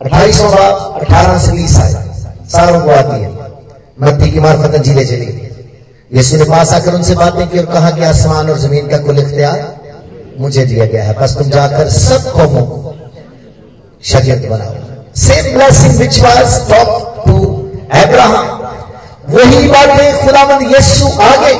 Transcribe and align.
अट्ठाईसों 0.00 0.48
अठारह 0.48 1.38
से 1.38 1.52
बीस 1.52 1.76
आए। 1.76 1.92
सारों 2.48 2.80
को 2.80 2.90
आती 2.90 3.22
है 3.22 3.30
मत्ती 4.02 4.30
की 4.30 4.40
मार्फत 4.40 4.74
अंजीले 4.74 5.04
चली। 5.04 5.26
यीशु 6.10 6.36
ने 6.36 6.44
पास 6.44 6.72
आकर 6.72 6.94
उनसे 6.94 7.14
बातें 7.14 7.48
की 7.48 7.58
और 7.58 7.66
कहा 7.66 7.90
कि 7.90 8.04
आसमान 8.04 8.50
और 8.50 8.58
ज़मीन 8.58 8.88
का 8.88 8.98
कुल 8.98 9.18
इख्तियार 9.18 10.36
मुझे 10.40 10.64
दिया 10.66 10.86
गया 10.86 11.04
है। 11.04 11.14
बस 11.14 11.36
तुम 11.38 11.50
जाकर 11.50 11.88
सब 11.90 12.30
कौमों 12.32 12.62
को 12.62 12.94
शरीयत 14.04 14.48
बनाओ। 14.50 14.74
Same 15.16 15.52
blessing 15.54 15.96
which 15.96 16.20
was 16.20 16.58
top 16.70 17.24
to 17.26 17.36
Abraham 18.02 18.46
वही 19.28 19.68
बातें 19.68 20.26
खुदावंद 20.26 20.74
यीशु 20.74 21.08
आगे 21.22 21.52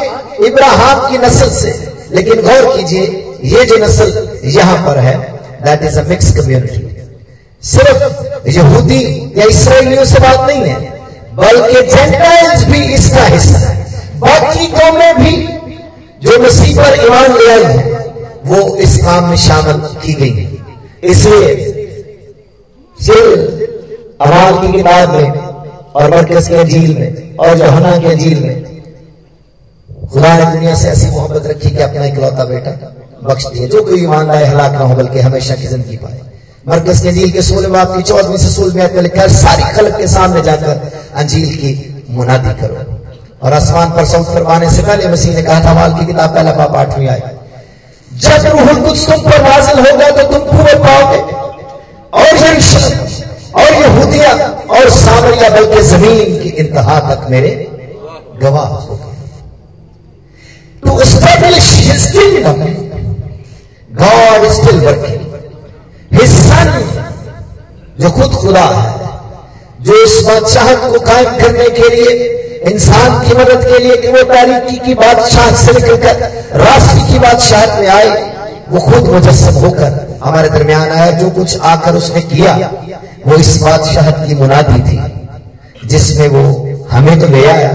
इब्राहिम 0.46 1.08
की 1.08 1.18
नस्ल 1.26 1.48
से। 1.50 1.72
लेकिन 2.12 2.42
गौर 2.42 2.76
कीजिए, 2.76 3.06
ये 3.44 3.64
जो 3.64 3.76
नस्ल 3.76 4.28
यहाँ 4.48 4.76
पर 4.86 4.98
है 4.98 5.16
that 5.64 5.82
is 5.82 5.98
a 6.00 6.02
mix 6.08 6.30
community 6.36 6.86
सिर्फ़ 7.62 8.48
यहूदी 8.48 9.02
या 9.38 9.44
इसराइलियों 9.46 10.04
से 10.04 10.20
बात 10.20 10.40
नहीं 10.48 10.62
है, 10.62 10.76
बल्कि 11.36 11.82
जेंटाइल्स 11.86 12.64
भी 12.64 12.80
इसका 12.94 13.24
हिस्सा 13.24 13.58
है। 13.58 13.76
बाकी 14.20 14.66
कौमें 14.68 15.14
भी, 15.16 15.32
जो 16.22 16.38
मसीह 16.42 16.76
पर 16.76 17.04
ईमान 17.04 17.32
ले 17.32 17.50
आई 17.52 17.64
है, 17.64 17.96
वो 18.44 18.76
इस 18.76 18.96
काम 18.96 19.28
में 19.30 19.36
शामिल 19.38 19.80
की 20.02 20.14
गई 20.14 20.30
है। 20.30 20.46
इसलिए 21.04 21.50
सिर्फ़ 22.98 24.22
अमाल 24.22 24.58
की 24.60 24.72
किताब 24.72 25.14
में 25.14 25.28
और 25.94 26.10
मरकज 26.10 26.48
के 26.48 26.64
झील 26.64 26.94
में 26.98 27.36
और 27.36 27.58
जहना 27.58 27.96
के 27.98 28.14
झील 28.16 28.42
में 28.42 28.56
खुदा 30.10 30.36
ने 30.38 30.44
दुनिया 30.52 30.74
से 30.74 30.88
ऐसी 30.88 31.10
मोहब्बत 31.10 31.46
रखी 31.46 31.70
कि 31.70 31.82
अपना 31.82 32.04
इकलौता 32.04 32.44
बेटा 32.44 32.70
बख्श 33.24 33.46
दिया 33.46 33.66
जो 33.68 33.82
कोई 33.84 34.02
ईमान 34.02 34.26
लाए, 34.26 34.44
हलाक 34.44 34.72
ना 34.72 34.78
हो, 34.78 34.94
बल्कि 34.94 35.20
हमेशा 35.20 35.54
की 35.54 35.66
ज़िंदगी 35.66 35.96
पाए। 35.96 36.20
मरकज 36.68 37.02
झील 37.04 37.30
के 37.32 37.42
सोलह 37.42 37.68
बाप 37.68 37.96
की 37.96 38.02
चौदहवीं 38.02 38.38
से 38.38 38.48
सोलहवीं 38.50 38.94
में 38.94 39.02
लिखा 39.02 39.26
सारी 39.34 39.72
खलक 39.74 39.96
के 39.98 40.06
सामने 40.08 40.40
जाकर 40.42 40.74
अंजील 41.16 41.54
की 41.56 41.70
मुनादी 42.10 42.52
करो। 42.60 42.84
और 43.42 43.52
आसमान 43.52 43.90
पर 43.96 44.04
सौंप 44.04 44.26
फरमाने 44.26 44.70
से 44.70 44.82
पहले 44.82 45.08
मसीह 45.08 45.34
ने 45.34 45.42
कहा 45.42 45.60
था 45.64 45.74
माल 45.74 45.92
की 45.94 46.06
किताब 46.06 46.34
पहला 46.34 46.52
पाप 46.54 46.76
आठवीं 46.76 47.08
आई 47.08 47.20
जब 48.10 48.46
रूहुल 48.46 48.80
कुछ 48.84 49.04
तुम 49.10 49.20
पर 49.22 49.42
नाजिल 49.42 49.78
होगा 49.80 50.10
तो 50.16 50.22
तुम 50.30 50.40
कुवत 50.48 50.82
पाओगे। 50.84 51.20
और 52.14 52.36
यरूशलेम 52.36 52.98
और 53.60 53.74
यहूदिया 53.74 54.32
और 54.76 54.90
सामरिया 54.90 55.48
बल्कि 55.50 55.82
ज़मीन 55.84 56.38
की 56.42 56.48
इंतहा 56.62 56.98
तक 57.08 57.26
मेरे 57.30 57.50
गवाह 58.42 58.74
होगे 58.88 59.12
to 60.84 61.00
establish 61.00 61.70
his 61.76 62.10
kingdom 62.12 62.60
God 64.02 64.44
is 64.44 64.60
still 64.60 64.80
working 64.86 65.27
his 66.12 66.30
son 66.30 66.68
जो 68.00 68.10
खुद 68.10 68.34
खुदा 68.34 68.60
है, 68.60 69.08
जो 69.80 70.04
इस 70.04 70.22
बादशाहत 70.26 70.90
को 70.92 71.00
कायम 71.00 71.36
करने 71.38 71.68
के 71.70 71.88
लिए, 71.94 72.34
इंसान 72.70 73.18
की 73.20 73.34
मदद 73.34 73.64
के 73.64 73.78
लिए 73.78 73.96
कि 73.96 74.08
वो 74.08 74.22
तारीकी 74.22 74.76
की 74.76 74.94
बादशाह 74.94 75.50
से 75.56 75.72
निकलकर 75.72 76.14
राष्ट्र 76.56 77.12
की 77.12 77.18
बादशाहत 77.18 77.78
में 77.80 77.88
आए, 77.88 78.08
वो 78.70 78.80
खुद 78.80 79.08
मुजस्म 79.08 79.52
होकर 79.54 80.18
हमारे 80.24 80.48
दरमियान 80.48 80.90
आया, 80.90 81.10
जो 81.10 81.30
कुछ 81.30 81.58
आकर 81.60 81.94
उसने 81.94 82.20
किया, 82.20 82.54
वो 83.26 83.34
इस 83.34 83.56
बादशाहत 83.62 84.24
की 84.28 84.34
मुनादी 84.34 84.80
थी, 84.80 84.98
जिसमें 85.88 86.28
वो 86.28 86.44
हमें 86.90 87.20
तो 87.20 87.26
ले 87.26 87.44
आया, 87.46 87.70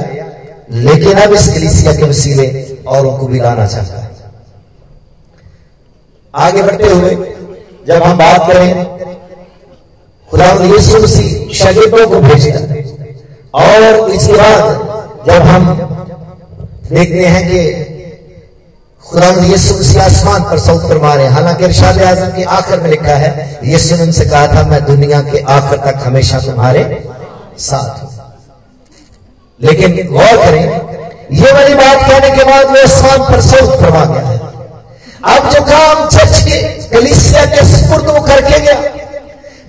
लेकिन 0.71 1.13
अब 1.13 1.33
इस 1.33 1.47
कलीसिया 1.47 1.93
के 1.93 2.03
वसीले 2.03 2.47
औरों 2.87 3.17
को 3.17 3.27
भी 3.27 3.39
लाना 3.39 3.67
चाहता 3.67 4.01
है। 4.01 4.11
आगे 6.33 6.61
बढ़ते 6.63 6.89
हुए 6.89 7.32
जब 7.87 8.03
हम 8.03 8.17
बात 8.17 8.41
करें, 8.49 8.69
खुदा 10.29 10.45
यीशु 10.65 10.99
मसीह 11.03 11.53
शागिर्दों 11.53 12.05
को 12.09 12.19
भेजता 12.21 12.59
और 13.59 14.09
इसके 14.11 14.33
बाद 14.33 14.63
जब 15.27 15.41
हम 15.43 15.65
देखते 16.89 17.25
हैं 17.25 17.43
कि 17.49 17.59
खुदा 19.05 19.29
यीशु 19.43 19.75
मसीह 19.75 20.03
आसमान 20.03 20.43
पर 20.43 20.59
सौत 20.59 20.87
फरमा 20.89 21.13
रहे 21.13 21.27
हालाँकि 21.29 21.65
इरशाद 21.65 22.01
आज़म 22.03 22.31
के 22.37 22.43
आखिर 22.51 22.79
में 22.79 22.89
लिखा 22.89 23.15
है, 23.15 23.59
यीशु 23.65 23.95
ने 23.95 24.03
उनसे 24.03 24.25
कहा 24.25 24.47
था, 24.47 24.63
मैं 24.69 24.83
दुनिया 24.85 25.21
के 25.23 25.39
आखिर 25.55 25.77
तक 25.81 25.99
हमेशा 26.05 26.39
तुम्हारे 26.39 26.83
साथ 27.59 28.01
हूँ। 28.01 28.09
लेकिन 29.59 29.89
गौर 30.07 30.35
करें, 30.45 30.63
ये 31.33 31.51
वाली 31.51 31.73
बात 31.75 32.09
कहने 32.09 32.35
के 32.37 32.43
बाद 32.45 32.65
वो 32.67 32.81
आसमान 32.83 33.19
पर 33.29 33.41
सौत 33.41 33.79
फरमा 33.81 34.05
गया 34.05 34.27
है। 34.27 34.42
अब 35.23 35.49
जो 35.49 35.61
काम 35.65 36.07
चर्च 36.09 36.39
के 36.45 36.57
कलिसिया 36.89 37.45
के 37.45 37.65
सुपुर्द 37.67 38.07
वो 38.07 38.21
करके 38.21 38.59
गया। 38.59 38.75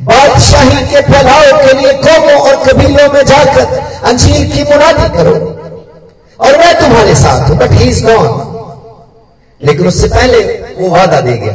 बादशाही 0.03 0.81
के 0.87 1.01
फैलाव 1.03 1.45
के 1.59 1.73
लिए 1.75 1.93
कौमों 1.99 2.39
और 2.41 2.57
कबीलों 2.65 3.09
में 3.13 3.25
जाकर 3.27 3.77
अंजील 4.09 4.51
की 4.53 4.63
मुनादी 4.71 5.09
करो। 5.17 5.35
और 6.39 6.59
मैं 6.59 6.73
तुम्हारे 6.81 7.15
साथ 7.17 7.49
हूँ 7.51 7.57
बट 7.59 7.73
ही 7.73 7.89
इज़ 7.91 8.05
गॉन 8.07 8.31
लेकिन 9.61 9.87
उससे 9.89 10.09
पहले 10.09 10.39
वो 10.79 10.91
वादा 10.91 11.21
दे 11.21 11.37
गया। 11.39 11.55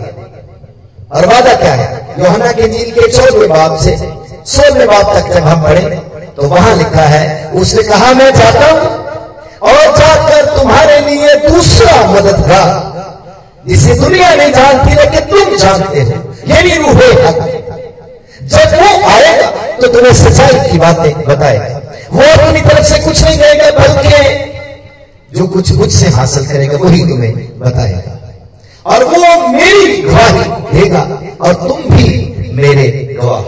और 1.16 1.26
वादा 1.28 1.54
क्या 1.56 1.74
है? 1.74 1.88
योहना 2.20 2.52
के 2.52 2.64
अंजील 2.64 2.92
के 2.92 3.12
चौदहवें 3.12 3.50
बाप 3.50 3.78
से 3.84 3.98
सोलहवें 4.48 4.88
बाप 4.88 5.16
तक 5.16 5.34
जब 5.34 5.44
हम 5.44 5.64
पढ़े 5.64 5.84
तो 6.36 6.48
वहाँ 6.48 6.76
लिखा 6.76 7.02
है, 7.04 7.52
उसने 7.54 7.84
कहा, 7.84 8.14
मैं 8.14 8.32
जाता 8.34 8.66
हूँ 8.66 8.80
और 9.70 9.98
जाकर 9.98 10.46
तुम्हारे 10.58 11.00
लिए 11.02 11.36
दूसरा 11.48 11.96
मददगार 12.12 12.70
जिसे 13.69 13.94
दुनिया 13.96 14.34
नहीं 14.35 14.52
जानती, 14.53 14.96
लेकिन 14.96 15.19
तुम 15.22 15.57
जानते 15.57 16.02
हो। 16.02 16.13
ये 16.47 16.62
भी 16.63 16.78
रूह 16.78 17.28
हक। 17.28 17.40
जब 18.44 18.74
वो 18.74 19.09
आएगा 19.09 19.50
तो 19.75 19.88
तुम्हें 19.88 20.13
सच्चाई 20.13 20.69
की 20.69 20.78
बातें 20.78 21.25
बताएगा। 21.25 21.81
वो 22.12 22.24
अपनी 22.34 22.62
तरफ़ 22.62 22.84
से 22.84 23.00
कुछ 23.00 23.24
नहीं 23.24 23.38
कहेगा, 23.38 23.72
बल्कि 23.72 25.38
जो 25.38 25.47
कुछ 25.47 25.72
मुझसे 25.72 26.08
हासिल 26.09 26.46
करेगा, 26.46 26.78
वही 26.78 27.02
तुम्हें 27.02 27.59
बताएगा। 27.59 28.16
और 28.85 29.03
वो 29.03 29.47
मेरी 29.47 29.97
गवाही 29.97 30.44
देगा, 30.74 31.02
और 31.41 31.53
तुम 31.53 31.96
भी 31.96 32.08
मेरे 32.53 33.18
गवाह। 33.22 33.41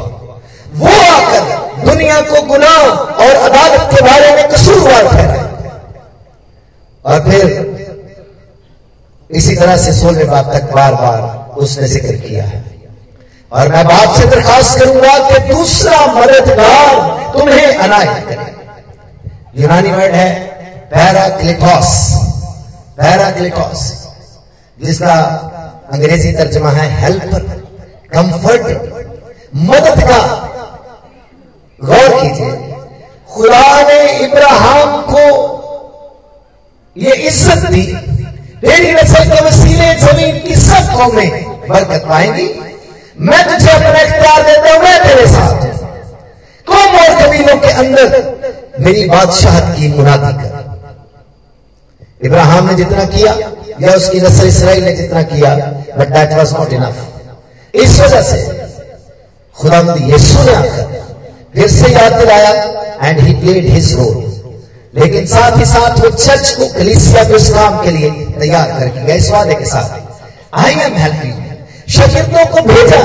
वो 0.75 0.91
आकर 1.11 1.85
दुनिया 1.85 2.21
को 2.21 2.41
गुनाह 2.41 2.81
और 3.23 3.35
अदालत 3.49 3.89
के 3.93 4.01
बारे 4.01 4.35
में 4.35 4.47
कसूरवार 4.49 5.07
ठहराए 5.07 5.49
और 7.05 7.31
फिर 7.31 7.80
इसी 9.31 9.55
तरह 9.55 9.77
से 9.77 9.93
सोलह 9.93 10.25
बाप 10.25 10.51
तक 10.53 10.71
बार 10.73 10.93
बार 10.95 11.21
उसने 11.57 11.87
ज़िक्र 11.87 12.15
किया 12.17 12.43
है। 12.45 12.59
और 13.51 13.69
मैं 13.69 13.83
बाप 13.85 14.15
से 14.15 14.25
दरखास्त 14.27 14.79
करूँगा 14.79 15.17
कि 15.29 15.39
दूसरा 15.47 15.99
मददगार 16.15 16.93
तुम्हें 17.33 17.77
अनायत 17.77 18.25
करे। 18.27 19.61
यूनानी 19.61 19.91
वर्ड 19.91 20.13
है 20.15 20.29
पैराक्लिटॉस 20.91 21.89
पैराक्लिटॉस 22.97 23.81
जिसका 24.77 25.15
अंग्रेज़ी 25.93 26.31
तर्जमा 26.33 26.69
है 26.71 26.87
हेल्पर 27.01 27.43
कंफर्ट, 28.13 28.65
मददगार। 29.61 30.29
गौर 31.81 32.09
कीजिए, 32.13 32.51
खुदा 33.29 33.65
ने 33.81 33.99
इब्राहिम 34.25 35.01
को 35.11 35.25
ये 36.95 37.13
इज़्ज़त 37.27 37.69
दी। 37.71 37.85
तेरी 38.61 38.91
नस्ल 38.94 39.23
के 39.25 39.39
वसीले 39.45 39.94
ज़मीन 39.99 40.39
की 40.41 40.55
सब 40.55 40.91
कौमें 40.94 41.29
बरकत 41.69 42.03
पाएँगी। 42.09 42.47
मैं 43.19 43.44
तुझे 43.45 43.72
अपना 43.72 44.01
इख्तियार 44.01 44.41
देता 44.44 44.73
हूँ, 44.73 44.81
मैं 44.83 44.97
तेरे 45.03 45.25
साथ। 45.27 45.66
कौम 46.67 46.97
और 46.97 47.16
कबीलों 47.22 47.55
के 47.57 47.72
अंदर 47.81 48.07
मेरी 48.79 49.07
बादशाहत 49.09 49.75
की 49.77 49.88
मुनादी 49.89 50.33
कर? 50.33 50.51
इब्राहिम 52.25 52.69
ने 52.69 52.75
जितना 52.75 53.05
किया, 53.07 53.33
या 53.81 53.94
उसकी 53.94 54.19
नस्ल 54.22 54.47
इसराइल 54.47 54.83
ने 54.83 54.93
जितना 54.95 55.22
किया 55.31 55.55
but 55.97 56.07
that 56.09 56.33
was 56.33 56.53
not 56.55 56.73
enough 56.73 57.75
इस 57.83 57.99
वजह 57.99 58.22
से 58.22 58.39
खुदा 59.55 59.79
यीशु 60.07 60.43
ने 60.43 60.53
आकर 60.55 60.99
फिर 61.55 61.67
से 61.69 61.91
याद 61.93 62.13
दिलाया 62.13 62.53
and 63.03 63.19
he 63.19 63.34
played 63.41 63.66
his 63.69 63.93
role 63.96 64.30
लेकिन 64.93 65.26
साथ 65.26 65.58
ही 65.58 65.66
साथ 65.66 65.99
वो 65.99 66.09
चर्च 66.09 66.49
को 66.52 66.66
कलीसिया 66.73 67.23
को 67.23 67.35
इस 67.35 67.49
काम 67.49 67.78
के 67.84 67.91
लिए 67.91 68.09
तैयार 68.40 68.72
करके 68.79 69.05
गया 69.05 69.16
इस 69.16 69.29
वादे 69.32 69.53
के 69.53 69.66
साथ। 69.66 69.99
आई 70.59 70.73
एम 70.85 70.97
हेल्पिंग 70.97 71.34
शागिर्दों 71.90 72.46
को 72.46 72.61
भेजा। 72.64 72.99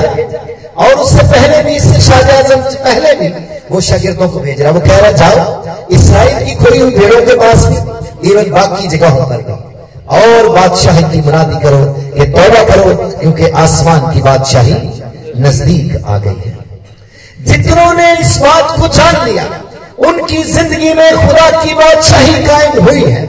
और 0.77 0.93
उससे 0.93 1.23
पहले 1.23 1.61
भी, 1.63 1.75
इससे 1.75 2.01
शाह 2.01 2.37
आज़म 2.37 2.69
से 2.69 2.77
पहले 2.79 3.13
भी 3.13 3.27
वो 3.71 3.81
शागिर्दों 3.81 4.27
को 4.29 4.39
भेज 4.39 4.61
रहा। 4.61 4.71
वो 4.71 4.79
कह 4.79 4.97
रहा, 4.97 5.11
जाओ, 5.11 5.85
इसराइल 5.91 6.45
की 6.45 6.55
खोई 6.55 6.79
हुई 6.79 6.91
भेड़ों 6.91 7.21
के 7.25 7.35
पास 7.35 7.65
भी 7.65 8.29
इवन 8.31 8.51
बाकी 8.51 8.87
जगहों 8.87 9.25
पर 9.25 9.41
भी 9.43 9.53
और 10.17 10.49
बादशाही 10.49 11.03
की 11.03 11.21
मुनादी 11.21 11.59
करो, 11.63 11.79
ये 12.19 12.25
तौबा 12.31 12.63
करो, 12.63 12.95
क्योंकि 13.19 13.49
आसमान 13.61 14.13
की 14.13 14.21
बादशाही 14.21 14.73
नज़दीक 15.41 16.03
आ 16.05 16.17
गई 16.17 16.41
है। 16.45 16.57
जितनों 17.45 17.91
ने 17.93 18.11
इस 18.19 18.37
बात 18.37 18.79
को 18.79 18.87
जान 18.87 19.25
लिया 19.25 19.43
उनकी 19.97 20.43
ज़िंदगी 20.43 20.93
में 20.93 21.11
खुदा 21.17 21.49
की 21.63 21.73
बादशाही 21.73 22.43
कायम 22.45 22.83
हुई 22.83 23.03
है। 23.03 23.23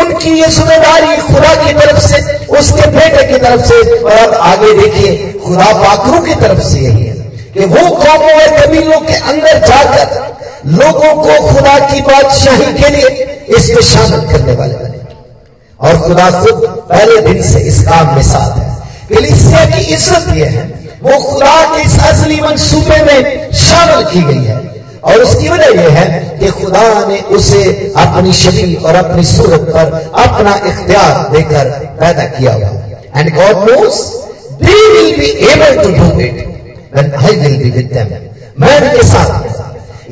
उनकी 0.00 0.30
ये 0.30 0.48
ज़िम्मेदारी 0.48 1.16
खुदा 1.22 1.54
की 1.64 1.72
तरफ़ 1.72 2.00
से, 2.00 2.18
उसके 2.58 2.88
बेटे 2.90 3.22
की 3.32 3.38
तरफ़ 3.38 3.64
से, 3.64 3.78
और 4.00 4.12
अब 4.12 4.34
आगे 4.34 4.72
देखिए, 4.80 5.32
खुदा 5.44 5.72
पाकरू 5.74 6.20
की 6.20 6.34
तरफ़ 6.34 6.60
से 6.62 6.78
यही 6.78 7.04
है 7.04 7.14
कि 7.54 7.64
वो 7.66 7.88
कौमों 7.96 8.32
और 8.32 8.56
कबीलों 8.58 9.00
के 9.00 9.14
अंदर 9.14 9.58
जाकर 9.66 10.28
लोगों 10.68 11.14
को 11.14 11.40
खुदा 11.48 11.78
की 11.86 12.00
बादशाही 12.02 12.72
के 12.72 12.90
लिए 12.90 13.46
इसमें 13.56 13.82
शामिल 13.82 14.20
करने 14.30 14.52
वाले 14.52 14.74
बने। 14.74 14.98
और 15.80 15.98
खुदा 15.98 16.30
खुद 16.30 16.66
पहले 16.90 17.20
दिन 17.22 17.42
से 17.42 17.60
इस 17.68 17.80
काम 17.82 18.14
में 18.14 18.22
साथ 18.22 18.58
है। 18.58 18.68
कलिसिया 19.08 19.64
की 19.66 19.82
इज़्ज़त 19.94 20.34
यह 20.36 20.50
है, 20.50 20.64
वो 21.02 21.18
खुदा 21.22 21.54
के 21.74 21.82
इस 21.82 21.98
असली 22.08 22.40
मंसूबे 22.40 23.02
में 23.04 23.52
शामिल 23.60 24.04
की 24.04 24.22
गई 24.22 24.44
है। 24.44 24.58
और 25.04 25.22
उसकी 25.22 25.48
वजह 25.48 25.80
यह 25.80 25.98
है 25.98 26.38
कि 26.38 26.50
खुदा 26.60 26.82
ने 27.06 27.18
उसे 27.36 27.62
अपनी 27.98 28.32
शबी 28.32 28.74
और 28.76 28.94
अपनी 28.94 29.24
सूरत 29.26 29.68
पर 29.74 29.92
अपना 30.24 30.54
इख्तियार 30.70 31.28
देकर 31.32 31.70
पैदा 32.00 32.24
किया 32.38 32.54
हुआ। 32.54 32.70
And 33.16 33.34
God 33.36 33.70
knows 33.70 34.00
they 34.62 34.74
will 34.94 35.16
be 35.18 35.30
able 35.52 35.82
to 35.82 35.90
do 35.92 36.20
it 36.20 36.36
when 36.94 37.14
I 37.14 37.36
will 37.36 37.56
be 37.62 37.70
with 37.70 37.92
them 37.94 38.08
मैं 38.60 38.80
उनके 38.80 39.06
साथ 39.08 39.30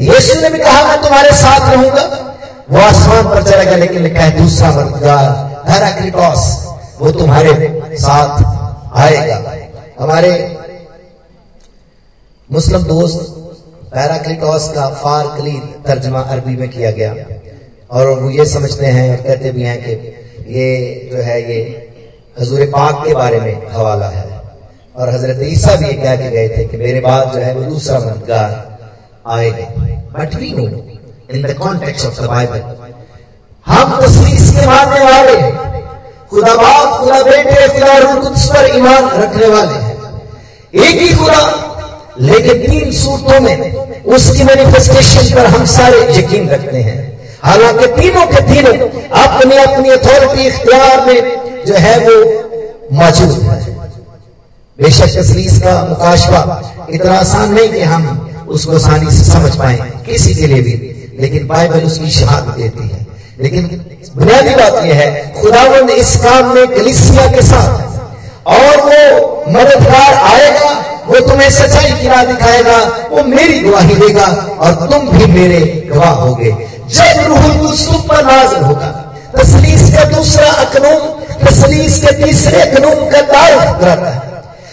यीशु 0.01 0.41
ने 0.41 0.49
भी 0.51 0.59
कहा, 0.59 0.83
मैं 0.89 1.01
तुम्हारे 1.03 1.31
साथ 1.37 1.75
रहूँगा। 1.75 2.03
वो 2.71 2.79
आसमान 2.79 3.25
पर 3.25 3.43
चला 3.43 3.63
गया, 3.63 3.77
लेकिन 3.77 4.03
लिखा 4.03 4.23
है, 4.23 4.31
दूसरा 4.37 4.71
मददगार 4.71 5.27
पैराक्लिटॉस 5.67 6.45
वो 7.01 7.11
तुम्हारे 7.13 7.53
साथ 7.99 8.43
आएगा। 8.99 9.37
हमारे 10.01 10.31
मुस्लिम 12.51 12.83
दोस्त 12.85 13.19
पैराक्लिटॉस 13.95 14.69
का 14.69 14.89
फार 14.95 15.27
कलील 15.39 15.61
तर्जमा 15.87 16.21
अरबी 16.21 16.57
में 16.57 16.69
किया 16.69 16.91
गया। 16.91 17.15
और 17.91 18.09
वो 18.21 18.31
ये 18.31 18.45
समझते 18.47 18.87
हैं 18.87 19.11
और 19.11 19.23
कहते 19.25 19.51
भी 19.51 19.63
हैं 19.63 19.79
कि 19.85 19.93
ये 20.59 21.11
जो 21.13 21.23
है 21.23 21.41
ये 21.43 21.61
हजूर 22.41 22.65
पाक 22.67 23.07
के 23.07 23.15
बारे 23.15 23.41
में 23.41 23.69
हवाला 23.71 24.09
है। 24.09 24.27
और 24.97 25.09
हज़रत 25.09 25.39
ईसा 25.43 25.75
भी 25.75 25.93
कह 25.93 26.17
के 26.17 26.31
गए 26.31 26.49
थे 26.49 26.65
कि 26.65 26.77
मेरे 26.77 27.01
बाद 27.01 27.33
जो 27.33 27.39
है 27.39 27.55
वो 27.55 27.63
दूसरा 27.63 27.99
मददगार 27.99 28.79
आएगा। 29.27 29.67
But 30.19 30.35
we 30.35 30.51
know 30.51 30.67
in 31.35 31.43
the 31.43 31.55
context 31.59 32.07
of 32.07 32.21
the 32.21 32.25
Bible 32.25 32.63
हम 33.67 34.01
तस्वीर 34.01 34.61
के 34.61 34.67
मानने 34.67 35.01
वाले, 35.05 35.37
खुदा 36.31 36.55
बाप, 36.55 37.01
खुदा 37.01 37.23
बेटे, 37.23 37.69
खुदा 37.69 37.97
रूह 37.99 38.29
पर 38.55 38.77
ईमान 38.77 39.09
रखने 39.23 39.47
वाले 39.47 39.75
हैं। 39.75 39.97
एक 40.75 41.01
ही 41.01 41.15
खुदा 41.17 41.41
लेकिन 42.21 42.55
तीन 42.61 42.91
सूरतों 42.93 43.41
में 43.41 43.75
उसकी 44.15 44.45
मैनिफेस्टेशन 44.45 45.35
पर 45.35 45.47
हम 45.47 45.65
सारे 45.67 46.01
यकीन 46.19 46.49
रखते 46.49 46.79
हैं। 46.79 46.97
हालाँकि 47.45 47.87
तीनों 47.93 48.27
के 48.27 48.41
तीनों 48.45 48.73
अपनी 49.19 49.57
अपनी 49.57 49.91
अथॉरिटी 49.91 50.47
इख्तियार 50.47 51.05
में 51.07 51.65
जो 51.67 51.75
है 51.75 51.99
वो 51.99 52.17
मौजूद 52.93 53.31
है। 53.43 53.77
बेशक 54.79 55.19
तसलीस 55.19 55.59
का 55.59 55.85
मुकाशवा 55.85 56.43
इतना 56.91 57.19
आसान 57.19 57.53
नहीं 57.55 57.69
कि 57.69 57.81
हम 57.83 58.47
उसको 58.49 58.75
आसानी 58.75 59.11
से 59.11 59.25
समझ 59.25 59.57
पाए, 59.57 59.77
किसी 60.07 60.35
के 60.35 60.47
लिए 60.47 60.61
भी, 60.63 60.75
लेकिन 61.21 61.47
बाइबल 61.47 61.81
उसकी 61.81 62.11
शहादत 62.11 62.57
देती 62.59 62.89
है। 62.89 63.07
लेकिन 63.41 63.67
बुनियादी 64.17 64.55
बात 64.55 64.85
यह 64.85 64.95
है 64.95 65.35
खुदावंद 65.41 65.91
इस 65.91 66.17
काम 66.17 66.55
में 66.55 66.67
कलिसिया 66.69 67.27
के 67.27 67.43
साथ 67.43 68.47
और 68.49 68.81
वो 68.81 69.45
मददगार 69.49 70.15
आएगा 70.15 70.71
वो 71.09 71.21
तुम्हें 71.29 71.51
सच्चाई 71.51 71.93
की 71.93 72.09
राह 72.09 72.25
दिखाएगा, 72.25 72.79
वो 73.11 73.23
मेरी 73.27 73.59
गवाही 73.61 73.95
देगा, 73.97 74.27
और 74.59 74.89
तुम 74.89 75.09
भी 75.09 75.27
मेरे 75.33 75.61
गवाह 75.93 76.11
होगे। 76.15 76.51
जब 76.91 77.27
रूहुल 77.27 77.77
तुम 77.79 78.01
पर 78.09 78.25
नाजिल 78.25 78.63
होगा, 78.63 78.89
तसलीस 79.37 79.83
का 79.95 80.05
दूसरा 80.11 80.49
अकनूम, 80.65 81.03
तसलीस 81.45 81.99
के 81.99 82.13
तीसरे 82.23 82.61
अकनूम 82.63 83.09
का 83.11 83.21
तारुफ 83.33 83.81
कराता 83.81 84.11
है। 84.11 84.27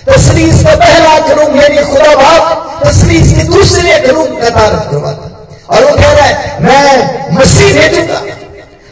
तसलीस 0.08 0.64
का 0.64 0.76
पहला 0.76 1.12
अकनूम 1.14 1.56
यानी 1.56 1.86
खुदा 1.86 2.16
बाप, 2.16 2.82
तसलीस 2.84 3.34
के 3.34 3.44
दूसरे 3.46 3.92
अकनूम 3.92 4.36
का 4.42 4.50
तारुफ 4.52 4.92
करवाता 4.92 5.32
और 5.68 5.84
वो 5.84 5.96
कह 5.96 6.12
रहा 6.12 6.26
है, 6.26 6.36
मैं 6.62 7.40
मसीह 7.40 7.74
भेजूँगा। 7.74 8.22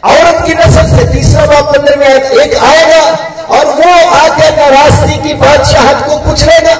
औरत 0.04 0.44
की 0.46 0.54
नस्ल 0.54 0.86
से 0.96 1.04
तीसरा 1.12 1.46
बाप 1.46 1.76
पंद्रह 1.76 1.96
में 1.96 2.08
एक 2.08 2.54
आएगा, 2.64 3.04
और 3.48 3.66
वो 3.76 3.92
आकर 4.16 4.56
नाराज़गी 4.56 5.16
की 5.22 5.34
बादशाहत 5.36 6.06
को 6.08 6.16
कुचलेगा 6.20 6.74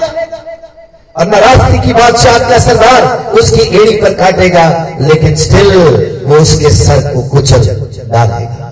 और 1.17 1.27
नाराज़गी 1.27 1.79
की 1.79 1.93
बादशाह 1.95 2.39
का 2.41 2.59
सरदार 2.59 3.03
उसकी 3.41 3.61
एड़ी 3.81 3.97
पर 4.01 4.15
काटेगा, 4.15 4.65
लेकिन 5.01 5.37
स्टिल 5.37 5.71
वो 6.27 6.37
उसके 6.37 6.71
सर 6.75 7.13
को 7.13 7.23
कुचल 7.29 7.67
डालेगा। 8.09 8.71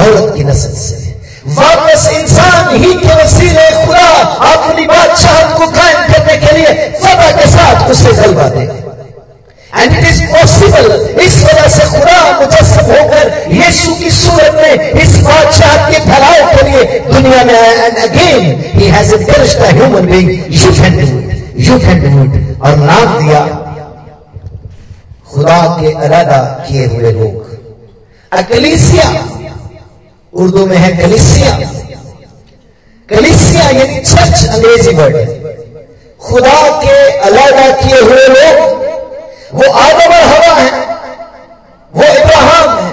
औरत 0.00 0.34
की 0.36 0.44
नस्ल 0.44 0.72
से। 0.72 1.08
वापस 1.48 2.08
इंसान 2.10 2.76
ही 2.76 2.92
के 2.94 3.14
वसीले 3.14 3.68
खुदा 3.76 4.08
अपनी 4.48 4.86
बादशाह 4.86 5.58
को 5.58 5.66
कायम 5.70 6.12
करने 6.12 6.36
के 6.36 6.56
लिए 6.56 6.88
फतह 6.98 7.30
के 7.38 7.46
साथ 7.50 7.90
उसे 7.90 8.12
जलवा 8.12 8.48
देगा। 8.50 8.89
पॉसिबल 10.32 10.86
इस 11.24 11.36
वजह 11.44 11.68
से 11.68 11.84
खुदा 11.90 12.18
मुजस्म 12.40 12.84
होकर 12.88 13.24
यीशु 13.52 13.94
की 13.94 14.10
सूरत 14.10 14.54
में 14.56 15.02
इस 15.02 15.16
बादशाह 15.24 15.90
के 15.90 15.98
फैलाव 16.00 16.54
के 16.54 16.70
लिए 16.70 16.98
दुनिया 17.08 17.44
में 17.44 17.54
आया। 17.54 17.86
And 17.86 17.98
again 18.04 18.62
he 18.74 18.88
has 18.88 19.14
encouraged 19.14 19.58
the 19.58 19.74
human 19.76 20.06
being 20.06 20.30
you 20.62 20.72
can 20.72 20.98
do 20.98 21.06
it 21.18 21.60
you 21.68 21.78
can 21.80 22.00
do 22.02 22.24
it 22.24 22.62
और 22.62 22.76
नाम 22.78 23.18
दिया, 23.18 23.44
खुदा 25.32 25.60
के 25.80 25.92
अलादा 26.04 26.38
किए 26.68 26.86
हुए 26.86 27.12
लोग। 27.12 27.48
अकलीसिया, 28.32 29.04
उर्दू 30.32 30.66
में 30.66 30.76
है 30.76 30.96
कलिसिया। 30.96 31.54
कलिसिया 33.08 33.62
यानी 33.70 33.98
चर्च 34.00 34.44
अंग्रेज़ी 34.46 34.94
वर्ड 34.96 35.16
है। 35.16 35.26
खुदा 36.20 36.60
के 36.82 36.96
अलादा 37.20 37.68
किए 37.74 38.00
हुए 38.00 38.26
लोग 38.28 38.79
वो 39.54 39.70
आदम 39.70 40.12
और 40.14 40.22
हवा 40.22 40.54
है, 40.54 40.70
वो 41.94 42.02
इब्राहिम 42.02 42.70
है, 42.70 42.92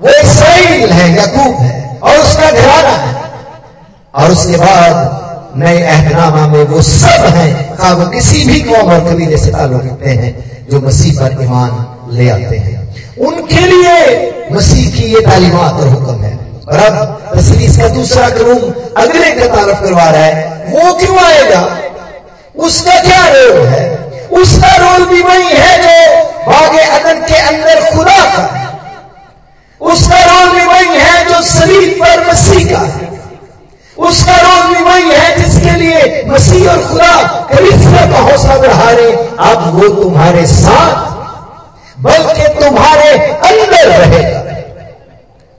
वो 0.00 0.08
इसराइल 0.08 0.90
है, 0.90 1.12
यकूब 1.12 1.54
है, 1.54 1.98
और 2.02 2.16
उसका 2.16 2.50
घराना 2.50 2.88
है। 2.88 3.16
और 4.14 4.30
उसके 4.30 4.56
बाद 4.56 5.54
नए 5.56 5.82
अहदनामा 5.82 6.46
में 6.46 6.64
वो 6.64 6.82
सब 6.82 7.24
हैं 7.34 7.76
कहा 7.76 7.92
वो 7.92 8.06
किसी 8.06 8.44
भी 8.44 8.60
कौम 8.60 8.92
और 8.92 9.00
कबीले 9.00 9.36
से 9.36 9.50
ताल्लुक 9.50 9.82
रखते 9.84 10.10
हैं, 10.10 10.66
जो 10.70 10.80
मसीह 10.80 11.20
पर 11.20 11.42
ईमान 11.42 11.86
ले 12.10 12.28
आते 12.30 12.56
हैं। 12.56 12.96
उनके 13.18 13.60
लिए 13.60 14.48
मसीह 14.52 14.90
की 14.90 15.14
ये 15.14 15.20
तालीमत 15.20 15.80
और 15.80 15.88
हुक्म 15.88 16.22
है। 16.22 16.38
और 16.68 16.78
अब 16.78 17.22
तस्वीर 17.34 17.70
का 17.70 17.88
दूसरा 17.88 18.28
करूम 18.30 18.58
अगले 19.02 19.30
का 19.30 19.46
तारफ 19.46 19.82
करवा 19.82 20.04
रहा 20.04 20.22
है, 20.22 20.64
वो 20.70 20.94
क्यों 20.94 21.18
आएगा? 21.18 21.78
उसका 22.56 23.00
क्या 23.00 23.28
रोल 23.28 23.66
है? 23.66 24.07
उसका 24.42 24.74
रोल 24.76 25.04
भी 25.06 25.20
वही 25.22 25.56
है 25.56 25.76
जो 25.82 25.96
बागे 26.46 26.82
अदन 26.98 27.20
के 27.26 27.38
अंदर 27.48 27.80
खुदा 27.90 28.18
का 28.34 28.44
उसका 29.80 30.18
रोल 30.24 30.48
भी 30.54 30.64
वही 30.64 31.00
है 31.00 31.24
जो 31.24 31.42
शरीर 31.42 31.94
पर 32.00 32.26
मसीह 32.28 32.64
का 32.72 32.82
उसका 34.06 34.36
रोल 34.36 34.74
भी 34.74 34.82
वही 34.84 35.10
है 35.10 35.28
जिसके 35.38 35.70
लिए 35.70 36.24
मसीह 36.26 36.70
और 36.70 36.82
खुदा 36.88 37.12
कलिसिया 37.52 38.06
का 38.12 38.18
हौसला 38.18 38.56
बढ़ा 38.56 38.90
रहे 38.90 39.12
अब 39.50 39.70
वो 39.74 39.88
तुम्हारे 40.02 40.46
साथ 40.46 41.06
बल्कि 42.02 42.48
तुम्हारे 42.60 43.08
अंदर 43.48 43.88
रहेगा। 43.88 44.38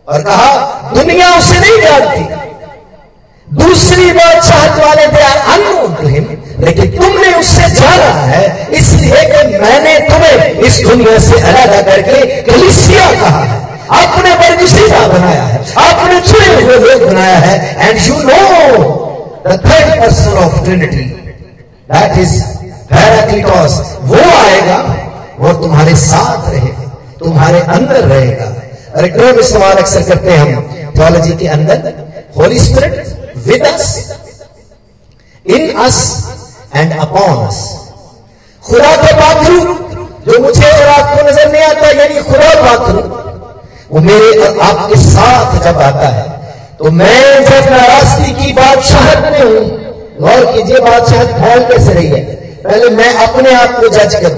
और 0.07 0.21
कहा, 0.21 0.51
दुनिया 0.93 1.29
उसे 1.38 1.59
नहीं 1.59 1.81
जानती। 1.81 2.21
दूसरी 3.48 4.12
बात 4.12 4.43
चाहत 4.43 4.79
वाले 4.86 5.05
हिम 6.12 6.24
लेकिन 6.59 6.87
तुमने 6.93 7.33
उससे 7.35 7.69
जाना 7.75 8.11
है, 8.25 8.43
इसलिए 8.79 9.23
कि 9.25 9.57
मैंने 9.59 9.97
तुम्हें 10.07 10.59
इस 10.61 10.79
दुनिया 10.83 11.17
से 11.19 11.39
अलग 11.41 11.85
करके 11.85 12.41
कलिसिया 12.43 13.09
कहा। 13.21 13.43
है 13.43 13.67
अपने 13.97 14.33
बरगुशीदा 14.35 15.07
बनाया 15.07 15.43
है 15.43 15.59
अपने 15.83 16.19
चुने 16.21 16.53
हुए 16.55 16.75
लोग 16.77 17.07
बनाया 17.07 17.37
है 17.37 17.55
and 17.79 17.99
you 18.07 18.15
know 18.23 18.41
the 19.45 19.57
third 19.65 19.99
person 20.01 20.37
of 20.37 20.63
Trinity 20.63 21.05
that 21.93 22.17
is 22.19 22.41
parakletos 22.89 23.79
वो 24.03 24.21
आएगा, 24.35 24.77
वो 25.39 25.53
तुम्हारे 25.61 25.95
साथ 25.97 26.49
रहेगा, 26.49 26.87
तुम्हारे 27.19 27.59
अंदर 27.75 28.03
रहेगा। 28.03 28.45
अरे 28.95 29.07
टर्म 29.09 29.39
इस्तेमाल 29.39 29.77
अक्सर 29.77 30.03
करते 30.03 30.31
हैं 30.31 30.55
हम 30.55 30.93
थियोलॉजी 30.97 31.35
के 31.37 31.47
अंदर। 31.47 31.93
Holy 32.37 32.59
spirit 32.59 32.93
with 33.47 33.65
us 33.65 33.83
in 35.45 35.69
us 35.83 35.99
and 36.71 36.99
upon 36.99 37.45
us 37.47 37.59
खुदा 38.63 38.95
के 38.95 39.13
पाखरू 39.19 39.59
जो 40.25 40.39
मुझे 40.41 40.69
और 40.69 40.88
आपको 40.89 41.27
नज़र 41.27 41.51
नहीं 41.51 41.63
आता, 41.63 41.88
यानी 41.91 42.21
खुदा 42.23 42.49
पाखरू 42.61 43.01
वो 43.91 43.99
मेरे 44.01 44.31
और 44.39 44.59
आपके 44.61 44.97
साथ 45.03 45.55
जब 45.63 45.79
आता 45.81 46.07
है 46.09 46.27
तो 46.79 46.91
मैं 46.91 47.45
जब 47.45 47.69
नाराज़गी 47.71 48.31
की 48.33 48.51
बादशाहत 48.53 49.31
में 49.31 49.41
हूँ, 49.41 49.63
गौर 50.19 50.45
कीजिए 50.53 50.79
बादशाहत 50.81 51.29
फैल 51.39 51.63
कैसे 51.69 51.93
रही 51.93 52.07
है। 52.07 52.21
पहले 52.63 52.89
मैं 52.95 53.13
अपने 53.25 53.53
आप 53.55 53.79
को 53.79 53.88
जज 53.89 54.15
कर 54.15 54.31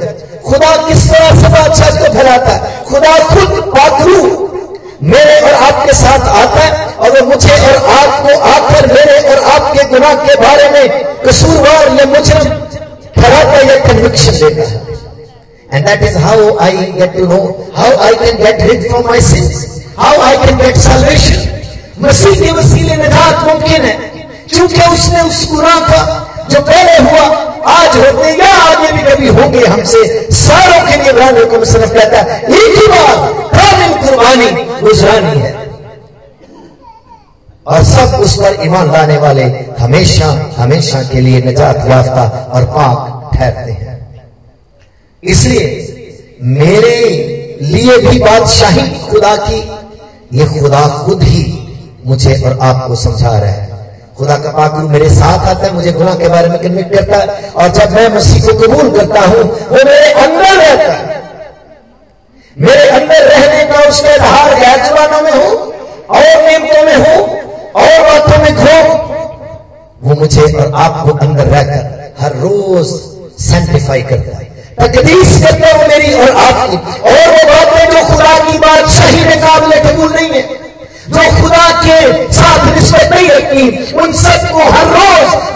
खुदा 0.46 0.76
किस 0.88 1.10
तरह 1.10 1.42
से 1.42 1.48
बादशाह 1.50 1.90
को 1.98 2.14
फैलाता 2.14 2.52
है? 2.52 2.86
खुदा 2.86 3.18
खुद 3.26 3.72
पाखरू 3.76 4.22
मेरे 5.02 5.40
और 5.42 5.54
आपके 5.66 5.94
साथ 5.94 6.28
आता 6.32 6.64
है 6.64 6.86
और 6.96 7.12
वो 7.12 7.26
मुझे 7.28 7.54
और 7.68 7.78
आपको 7.92 8.38
आकर 8.50 8.88
मेरे 8.88 9.16
और 9.30 9.44
आपके 9.52 9.84
गुनाह 9.90 10.14
के 10.26 10.36
बारे 10.42 10.70
में 10.72 11.04
कसूरवार 11.26 11.88
या 12.00 12.06
मुजरम 12.12 12.50
ठहराता 13.16 13.62
या 13.70 13.78
कन्विक्शन 13.86 14.40
देता 14.40 14.70
है 14.70 14.90
And 15.70 15.88
that 15.88 16.02
is 16.04 16.16
how 16.18 16.58
I 16.60 16.72
get 16.94 17.14
to 17.16 17.26
know 17.28 17.44
how 17.74 17.92
I 17.98 18.12
can 18.14 18.40
get 18.40 18.58
rid 18.62 18.82
from 18.88 19.06
my 19.06 19.20
sins, 19.20 19.86
how 19.96 20.16
I 20.22 20.34
can 20.36 20.58
get 20.60 20.76
salvation. 20.78 21.48
मसीह 22.02 22.34
के 22.40 22.52
वसीले 22.52 22.96
निजात 22.98 23.46
मुमकिन 23.48 23.86
है 23.86 23.94
क्योंकि 24.50 24.82
उसने 24.94 25.22
उस 25.22 25.40
गुनाह 25.52 25.80
का 25.88 26.02
जो 26.52 26.60
पहले 26.62 26.98
हुआ 27.06 27.26
आज 27.72 27.98
होते 27.98 28.32
या 28.38 28.50
आगे 28.62 28.92
भी 28.92 29.04
कभी 29.04 29.28
होंगे 29.40 29.66
हमसे 29.66 30.04
सारों 30.38 30.82
के 30.88 30.98
लिए 30.98 31.12
कहता 31.94 32.22
है 32.22 32.42
एक 32.60 32.78
ही 32.78 32.88
बार 32.88 33.51
कुर्बानी, 34.12 34.52
गुजरानी 34.82 35.40
है। 35.40 35.54
और 37.68 37.84
सब 37.84 38.20
उस 38.20 38.36
पर 38.36 38.64
ईमान 38.64 38.92
लाने 38.92 39.18
वाले 39.18 39.44
हमेशा 39.80 40.54
हमेशा 40.58 41.02
के 41.04 41.22
लिए 41.22 41.42
निजात 41.42 41.78
याफ्ता 41.90 42.52
और 42.54 42.64
पाक 42.66 43.32
ठहरते 43.36 43.72
हैं। 43.72 44.24
इसलिए 45.24 45.88
मेरे 46.42 47.00
लिए 47.62 47.98
भी 47.98 48.20
बादशाही 48.20 48.88
खुदा 49.00 49.36
की, 49.36 49.60
ये 50.34 50.46
खुदा 50.46 51.04
खुद 51.06 51.24
ही 51.24 51.44
मुझे 52.06 52.42
और 52.42 52.60
आपको 52.62 52.96
समझा 52.96 53.38
रहा 53.38 53.52
है। 53.52 53.70
खुदा 54.18 54.38
का 54.38 54.52
पाकरू 54.52 54.90
मेरे 54.90 55.10
साथ 55.10 55.48
आता 55.48 55.68
है, 55.68 55.74
मुझे 55.74 55.92
गुनाह 55.92 56.16
के 56.16 56.28
बारे 56.28 56.50
में 56.50 56.60
कन्विक्ट 56.60 56.94
करता 56.96 57.18
है। 57.18 57.50
और 57.50 57.70
जब 57.70 57.92
मैं 57.92 58.16
मसीह 58.16 58.46
को 58.46 58.54
कबूल 58.54 58.92
करता 59.00 59.22
हूँ, 59.22 59.44
वो 59.44 59.76
मेरे 59.76 60.12
अंदर 60.12 60.56
रहता 60.58 60.94
है। 60.94 61.21
मेरे 62.60 62.90
अंदर 62.90 63.24
रहने 63.24 63.64
का 63.66 63.80
उसका 63.90 64.14
आधार 64.14 64.88
जुबानों 64.88 65.22
में 65.22 65.32
हो, 65.32 65.74
और 66.10 66.20
नियमों 66.20 66.84
में 66.84 66.96
हो, 66.96 67.22
और 67.76 68.02
बातों 68.02 68.44
में 68.44 68.56
खो 68.56 68.98
वो 70.04 70.16
मुझे 70.16 70.42
और 70.42 70.72
आपको 70.76 71.12
अंदर 71.18 71.46
रहकर 71.46 72.14
हर 72.22 72.32
रोज 72.32 72.88
सेंटिफाई 73.44 74.02
करता 74.02 74.38
है। 74.38 74.46
तकदीस 74.80 75.44
करता 75.44 75.68
है 75.68 75.88
मेरी 75.88 76.14
और 76.14 76.36
आपकी। 76.36 76.78
और 76.78 77.28
वो 77.28 77.48
बातें 77.50 77.92
जो 77.92 78.06
खुदा 78.08 78.52
की 78.52 78.58
बात 78.58 78.90
सही 78.90 79.26
में 79.26 79.40
काबिल 79.40 79.80
कबूल 79.80 80.14
नहीं 80.14 80.30
है, 80.30 80.42
जो 81.10 81.42
खुदा 81.42 81.70
के 81.86 82.34
साथ 82.34 82.74
रिश्वत 82.76 83.14
नहीं 83.14 83.30
रखती, 83.30 83.94
उन 83.94 84.14
सबको 84.14 84.71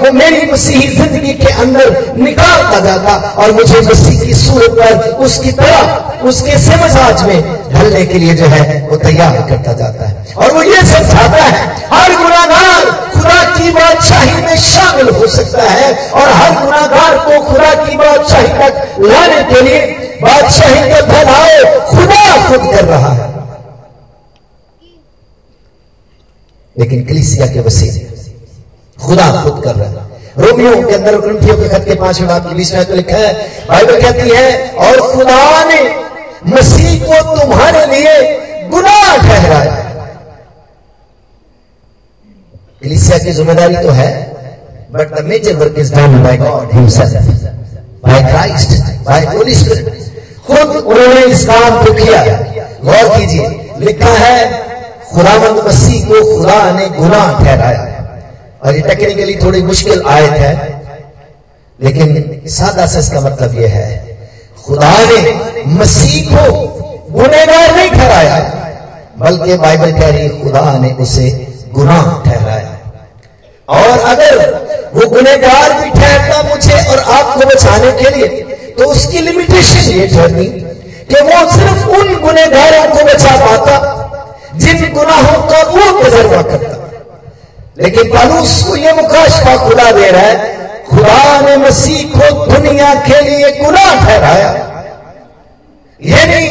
वो 0.06 0.12
मेरी 0.12 0.52
मसीही 0.52 0.88
ज़िंदगी 0.88 1.34
के 1.34 1.52
अंदर 1.62 2.16
निकालता 2.18 2.80
जाता 2.80 3.14
और 3.44 3.52
मुझे 3.52 3.80
मसीह 3.82 4.20
की 4.26 4.34
सूरत 4.36 4.76
पर 4.80 5.24
उसकी 5.26 5.52
तरह, 5.52 6.22
उसके 6.30 6.58
समझाज 6.60 7.24
में 7.28 7.42
ढलने 7.72 8.06
के 8.06 8.20
लिए 8.20 8.34
जो 8.36 8.46
है 8.46 8.82
वो 8.90 8.98
तैयार 8.98 9.42
करता 9.50 9.74
जाता 9.82 10.10
है। 10.10 10.34
और 10.36 10.54
वो 10.54 10.62
ये 10.64 10.82
समझाता 10.84 11.44
है, 11.44 11.66
हर 11.94 12.16
गुनागार 12.18 12.86
खुदा 13.14 13.42
की 13.58 13.72
बादशाही 13.72 14.42
में 14.42 14.56
शामिल 14.62 15.10
हो 15.16 15.28
सकता 15.36 15.70
है 15.72 15.92
और 16.12 16.30
हर 16.32 16.54
गुनागार 16.64 17.18
को 17.26 17.44
खुदा 17.44 17.74
की 17.84 17.98
बादशाही 17.98 18.48
तक 18.62 19.00
लाने 19.02 19.44
के 19.54 19.62
लिए 19.62 19.82
बादशाही 20.22 20.90
का 20.90 21.02
फैलाव 21.12 21.80
खुदा 21.92 22.26
खुद 22.48 22.74
कर 22.74 22.86
रहा 22.86 23.14
है। 23.14 23.34
लेकिन 26.76 27.06
कलिसिया 27.06 27.48
के 27.48 27.60
वसीले 27.60 28.14
खुदा 28.98 29.30
खुद 29.44 29.64
कर 29.64 29.76
रहा 29.76 29.90
है। 29.90 30.04
रोमियो 30.40 30.72
के 30.88 30.94
अंदर 30.94 31.18
ग्रंथियों 31.20 31.58
के 31.58 31.68
खत 31.70 31.86
के 31.88 31.96
पाँचवें 31.96 32.28
बात 32.30 32.48
के 32.48 32.56
बीच 32.56 32.74
में 32.74 32.86
तो 32.86 32.96
लिखा 32.96 33.18
है, 33.18 33.34
बाइबल 33.70 34.02
कहती 34.02 34.30
है, 34.30 34.48
और 34.78 35.00
खुदा 35.12 35.64
ने 35.66 35.80
मसीह 36.48 37.06
को 37.06 37.22
तुम्हारे 37.36 37.86
लिए 37.88 38.14
गुनाह 38.70 39.18
ठहराया। 39.18 39.84
कलिसिया 42.84 43.18
की 43.18 43.32
ज़िम्मेदारी 43.32 43.76
तो 43.84 43.92
है 43.92 44.10
but 44.94 45.14
the 45.14 45.24
major 45.26 45.56
work 45.56 45.80
is 45.80 45.94
done 45.94 46.22
by 46.24 46.38
God 46.38 46.74
himself 46.74 47.14
by 48.04 48.22
Christ 48.24 48.72
by 49.06 49.26
holy 49.28 49.56
spirit 49.56 49.86
खुद 50.48 50.76
उन्होंने 50.76 51.24
इस 51.26 51.46
काम 51.46 51.84
को 51.86 51.94
किया। 51.94 52.22
गौर 52.84 53.18
कीजिए, 53.18 53.48
लिखा 53.80 54.14
है, 54.16 54.38
खुदावंद 55.12 55.64
मसीह 55.68 56.06
को 56.08 56.22
खुदा 56.26 56.60
ने 56.72 56.88
गुनाह 56.98 57.40
ठहराया। 57.40 57.95
और 58.66 58.76
ये 58.76 58.82
टेक्निकली 58.82 59.36
थोड़ी 59.42 59.62
मुश्किल 59.64 60.02
आयत 60.08 60.32
है, 60.34 60.54
लेकिन 61.80 62.42
सादा 62.50 62.86
से 62.88 63.00
इसका 63.00 63.20
मतलब 63.22 63.60
यह 63.62 63.74
है, 63.76 63.90
खुदा 64.66 64.94
ने 65.06 65.20
मसीह 65.74 66.30
को 66.30 66.46
गुनेगार 67.12 67.76
नहीं 67.76 67.90
ठहराया, 67.92 68.38
बल्कि 69.20 69.58
बाइबल 69.58 69.92
कह 69.92 70.10
रही 70.10 70.30
खुदा 70.42 70.78
ने 70.80 70.92
उसे 71.04 71.30
गुनाह 71.74 72.08
ठहराया। 72.24 72.72
और 73.68 74.00
अगर 74.08 74.34
वो 74.96 75.08
गुनेगार 75.10 75.74
भी 75.74 75.90
ठहरता 75.92 76.42
मुझे 76.50 76.74
और 76.86 77.00
आपको 77.12 77.48
बचाने 77.50 77.92
के 78.02 78.10
लिए 78.16 78.28
तो 78.78 78.90
उसकी 78.92 79.20
लिमिटेशन 79.22 79.90
ये 79.92 80.08
ठहरती 80.08 80.46
कि 81.10 81.22
वो 81.22 81.40
सिर्फ़ 81.52 81.88
उन 81.90 82.16
गुनेगारों 82.22 82.84
को 82.90 83.04
बचा 83.06 83.36
पाता, 83.46 83.76
जिन 84.56 84.94
गुनाहों 84.94 85.42
का 85.50 85.62
वो 85.70 86.02
तजर्बा 86.02 86.42
करता। 86.42 86.85
लेकिन 87.78 88.10
पालूस 88.10 88.52
को 88.64 88.76
ये 88.76 88.92
मुकाशफा 88.94 89.56
खुदा 89.60 89.92
दे 89.92 90.10
रहा 90.12 90.22
है, 90.22 90.36
खुदा 90.90 91.40
ने 91.42 91.56
मसीह 91.58 92.04
को 92.10 92.46
दुनिया 92.46 92.94
के 93.02 93.22
लिए 93.22 93.52
गुनाह 93.58 93.90
ठहराया। 94.00 94.52
ये 96.00 96.26
नहीं, 96.26 96.50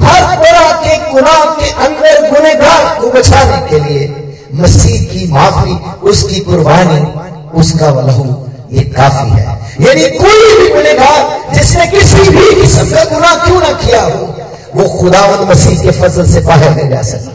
हर 0.00 0.34
तरह 0.42 0.72
के 0.82 0.96
गुनाह 1.12 1.44
के 1.54 1.70
अंदर 1.86 2.28
गुनेगार 2.30 2.98
को 3.00 3.10
बचाने 3.10 3.60
के 3.68 3.78
लिए 3.80 4.02
मसीह 4.54 5.06
की 5.12 5.26
माफ़ी, 5.32 5.74
उसकी 6.10 6.40
कुर्बानी, 6.40 7.00
उसका 7.54 7.88
वलहू 7.90 8.26
ये 8.72 8.84
काफ़ी 8.92 9.30
है। 9.30 9.56
यानी 9.80 10.08
कोई 10.18 10.54
भी 10.58 10.68
गुनेगार 10.68 11.54
जिसने 11.54 11.86
किसी 11.86 12.28
भी 12.28 12.44
किस्म 12.60 12.90
का 12.90 13.04
गुनाह 13.04 13.34
क्यों 13.44 13.60
ना 13.60 13.72
किया 13.82 14.02
हो, 14.02 14.34
वो 14.74 14.88
खुदावंद 14.98 15.48
मसीह 15.50 15.82
के 15.82 15.90
फजल 16.00 16.30
से 16.32 16.40
बाहर 16.46 16.76
नहीं 16.76 16.88
जा 16.90 17.02
सकता। 17.02 17.32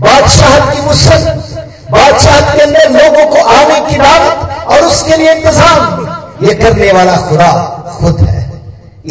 बादशाह 0.00 0.58
की 0.70 0.86
वसत 0.88 1.53
बादशाह 1.94 2.40
के 2.52 2.60
अंदर 2.62 2.90
लोगों 2.92 3.24
को 3.26 3.42
आने 3.50 3.80
की 3.88 3.96
दावत 3.98 4.66
और 4.68 4.86
उसके 4.86 5.16
लिए 5.16 5.32
इंतज़ाम। 5.32 6.46
ये 6.46 6.54
करने 6.54 6.90
वाला 6.92 7.16
खुदा 7.28 7.50
खुद 7.90 8.20
है। 8.20 8.42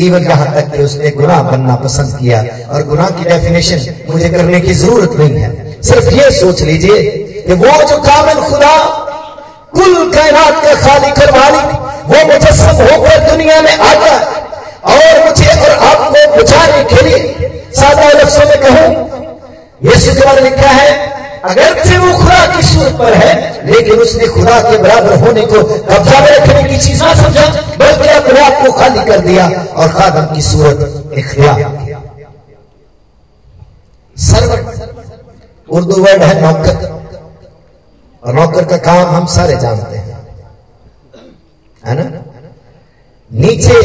इवन 0.06 0.24
यहाँ 0.24 0.48
तक 0.54 0.72
कि 0.72 0.84
उसने 0.84 1.10
गुनाह 1.18 1.42
बनना 1.44 1.76
पसंद 1.84 2.18
किया 2.20 2.40
और 2.70 2.84
गुनाह 2.88 3.10
की 3.10 3.24
डेफिनेशन 3.26 4.12
मुझे 4.12 4.30
करने 4.30 4.60
की 4.62 4.74
ज़रूरत 4.76 5.18
नहीं 5.20 5.42
है। 5.42 5.82
सिर्फ़ 5.84 6.10
ये 6.16 6.30
सोच 6.40 6.62
लीजिए 6.62 7.02
कि 7.48 7.54
वो 7.56 7.72
जो 7.84 7.98
कामिल 8.02 8.42
खुदा, 8.42 8.76
कुल 9.74 10.12
कायनात 10.12 10.64
का 10.66 10.74
खालिक 10.82 11.20
और 11.20 11.32
मालिक, 11.38 11.70
वो 12.06 12.26
मुजस्म 12.28 12.76
होकर 12.82 13.30
दुनिया 13.30 13.62
में 13.62 13.78
आता 13.80 14.12
है 14.12 14.20
और 14.92 15.26
मुझे 15.26 15.48
और 15.48 15.72
आपको 15.88 16.38
बचाने 16.38 16.84
के 16.86 17.06
लिए 17.06 17.20
सादा 17.76 18.10
लफ्जों 18.12 18.46
में 18.46 18.58
कहूँ 18.62 19.12
बारे 20.26 20.42
में 20.42 20.50
लिखा 20.50 20.70
है? 20.70 20.92
अगर 21.44 21.84
से 21.84 21.98
वो 21.98 22.18
खुदा 22.18 22.58
की 22.58 22.64
सूरत 22.64 22.94
पर 22.94 23.14
है, 23.14 23.66
लेकिन 23.72 23.94
उसने 23.94 24.28
खुदा 24.28 24.60
के 24.60 24.78
बराबर 24.78 25.16
होने 25.16 25.42
को 25.42 25.64
कब्जा 25.64 26.20
में 26.20 26.30
रखने 26.30 26.64
की 26.64 26.78
चीज़ 26.78 27.04
ना 27.04 27.14
समझा, 27.14 27.48
बल्कि 27.80 28.08
अपने 28.10 28.40
आप 28.40 28.66
को 28.66 28.72
खाली 28.72 29.04
कर 29.06 29.20
दिया 29.20 29.66
और 29.76 29.88
खादम 29.88 30.36
की 30.36 30.42
सूरत 30.42 31.12
इख्तियार 31.14 31.60
सर्वट 34.18 34.90
उर्दू 35.70 36.04
वर्ड 36.04 36.24
है 36.24 36.42
नौकर। 36.42 37.04
और 38.24 38.34
नौकर 38.34 38.66
का 38.66 38.78
काम 38.78 39.16
हम 39.16 39.26
सारे 39.26 39.56
जानते 39.58 39.98
हैं। 39.98 40.28
है 41.86 41.96
ना? 41.96 42.24
नीचे 43.32 43.78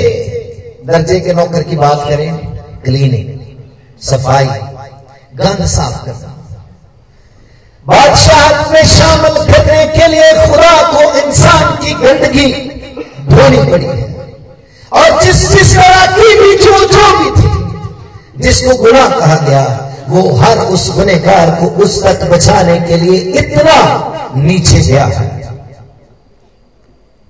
दर्जे 0.86 1.20
के 1.20 1.32
नौकर 1.32 1.62
की 1.62 1.76
बात 1.76 2.04
करें 2.08 2.36
क्लीनिंग 2.84 3.56
सफ़ाई, 4.02 4.46
गंद 5.34 5.66
साफ़ 5.66 6.04
करना। 6.04 6.34
बादशाह 7.88 8.70
में 8.70 8.86
शामिल 8.86 9.52
करने 9.52 9.84
के 9.86 10.08
लिए 10.08 10.32
खुदा 10.32 10.92
को 10.92 11.02
इंसान 11.18 11.76
की 11.76 11.92
गंदगी 11.94 12.52
धोनी 13.30 13.70
पड़ी। 13.70 13.86
है 13.86 14.14
और 14.92 15.22
जिस 15.22 15.48
जिस 15.48 15.74
तरह 15.76 16.06
की 16.06 16.40
भी 16.40 16.56
जो 16.64 16.84
जो 16.88 17.06
भी 17.18 17.30
थी, 17.36 17.48
जिसको 18.42 18.76
गुनाह 18.76 19.08
कहा 19.08 19.36
गया, 19.36 19.94
वो 20.08 20.36
हर 20.36 20.58
उस 20.58 20.94
गुनेगार 20.94 21.50
को 21.50 21.66
उस 21.66 22.02
तक 22.04 22.24
बचाने 22.30 22.80
के 22.80 22.96
लिए 22.96 23.20
इतना 23.20 23.76
नीचे 24.36 24.80
गया 24.80 25.04
है। 25.04 25.48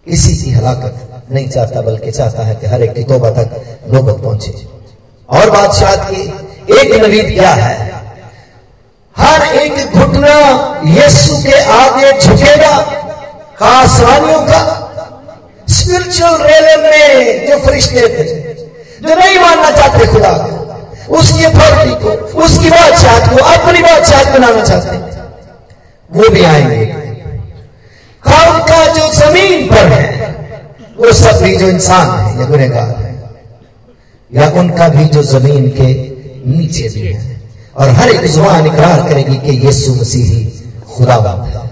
किसी 0.09 0.37
की 0.37 0.51
हलाकत 0.51 1.23
नहीं 1.33 1.49
चाहता, 1.49 1.81
बल्कि 1.81 2.11
चाहता 2.11 2.43
है 2.43 2.55
कि 2.55 2.67
हर 2.67 2.83
एक 2.83 2.95
की 2.95 3.05
तोबा 3.05 3.31
तक 3.31 3.79
नौबत 3.93 4.23
पहुँचे। 4.23 4.69
और 5.31 5.51
बादशाह 5.51 5.97
की 5.97 6.23
एक 6.81 7.05
नवीद 7.05 7.35
क्या 7.35 7.51
है? 7.51 7.88
हर 9.21 9.57
एक 9.57 9.93
घुटना 9.93 10.37
यीशु 10.85 11.37
के 11.37 11.61
आगे 11.61 12.21
झुकेगा। 12.21 12.75
आसमानियों 13.63 14.43
का 14.43 14.85
स्पिरिचुअल 15.69 16.43
रेलम 16.43 16.83
में 16.83 17.49
जो 17.49 17.59
फरिश्ते 17.59 18.01
थे, 18.01 18.25
जो 19.03 19.15
नहीं 19.15 19.39
मानना 19.39 19.71
चाहते 19.71 20.07
खुदा, 20.07 20.31
उसकी 21.09 21.45
अथॉरिटी 21.45 21.95
को, 21.95 22.09
उसकी 22.43 22.71
बादशाह 22.71 23.29
को, 23.29 23.45
अपनी 23.45 23.83
बादशाह 23.83 24.39
बनाना 24.39 24.65
चाहते 24.65 24.97
वो 26.11 26.29
भी 26.29 26.45
आएँगे। 26.45 26.85
कौन 28.23 28.59
का 28.59 28.87
जो 28.87 29.13
ज़मीन 29.13 29.67
पर 29.67 29.87
है, 29.87 30.29
वो 30.99 31.13
सब 31.13 31.43
भी 31.43 31.57
जो 31.57 31.69
इंसान 31.69 32.11
है, 32.21 32.41
या 32.41 32.47
गुनेगार 32.47 32.95
है, 32.99 33.33
या 34.33 34.51
उनका 34.51 34.89
भी 34.89 35.05
जो 35.05 35.23
ज़मीन 35.23 35.69
के 35.69 35.93
नीचे 36.51 36.89
भी 36.89 37.07
है। 37.13 37.38
और 37.79 37.91
हर 37.91 38.09
एक 38.09 38.27
ज़ुबान 38.27 38.67
इकरार 38.67 39.03
करेगी 39.09 39.37
कि 39.39 39.53
यीशु 39.67 39.95
मसीह 39.95 40.27
ही 40.27 40.45
खुदा 40.95 41.17
बाप 41.19 41.45
है। 41.47 41.67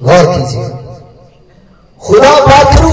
गौर 0.00 0.26
कीजिए 0.26 0.68
खुदा 2.02 2.34
पाखरू 2.46 2.90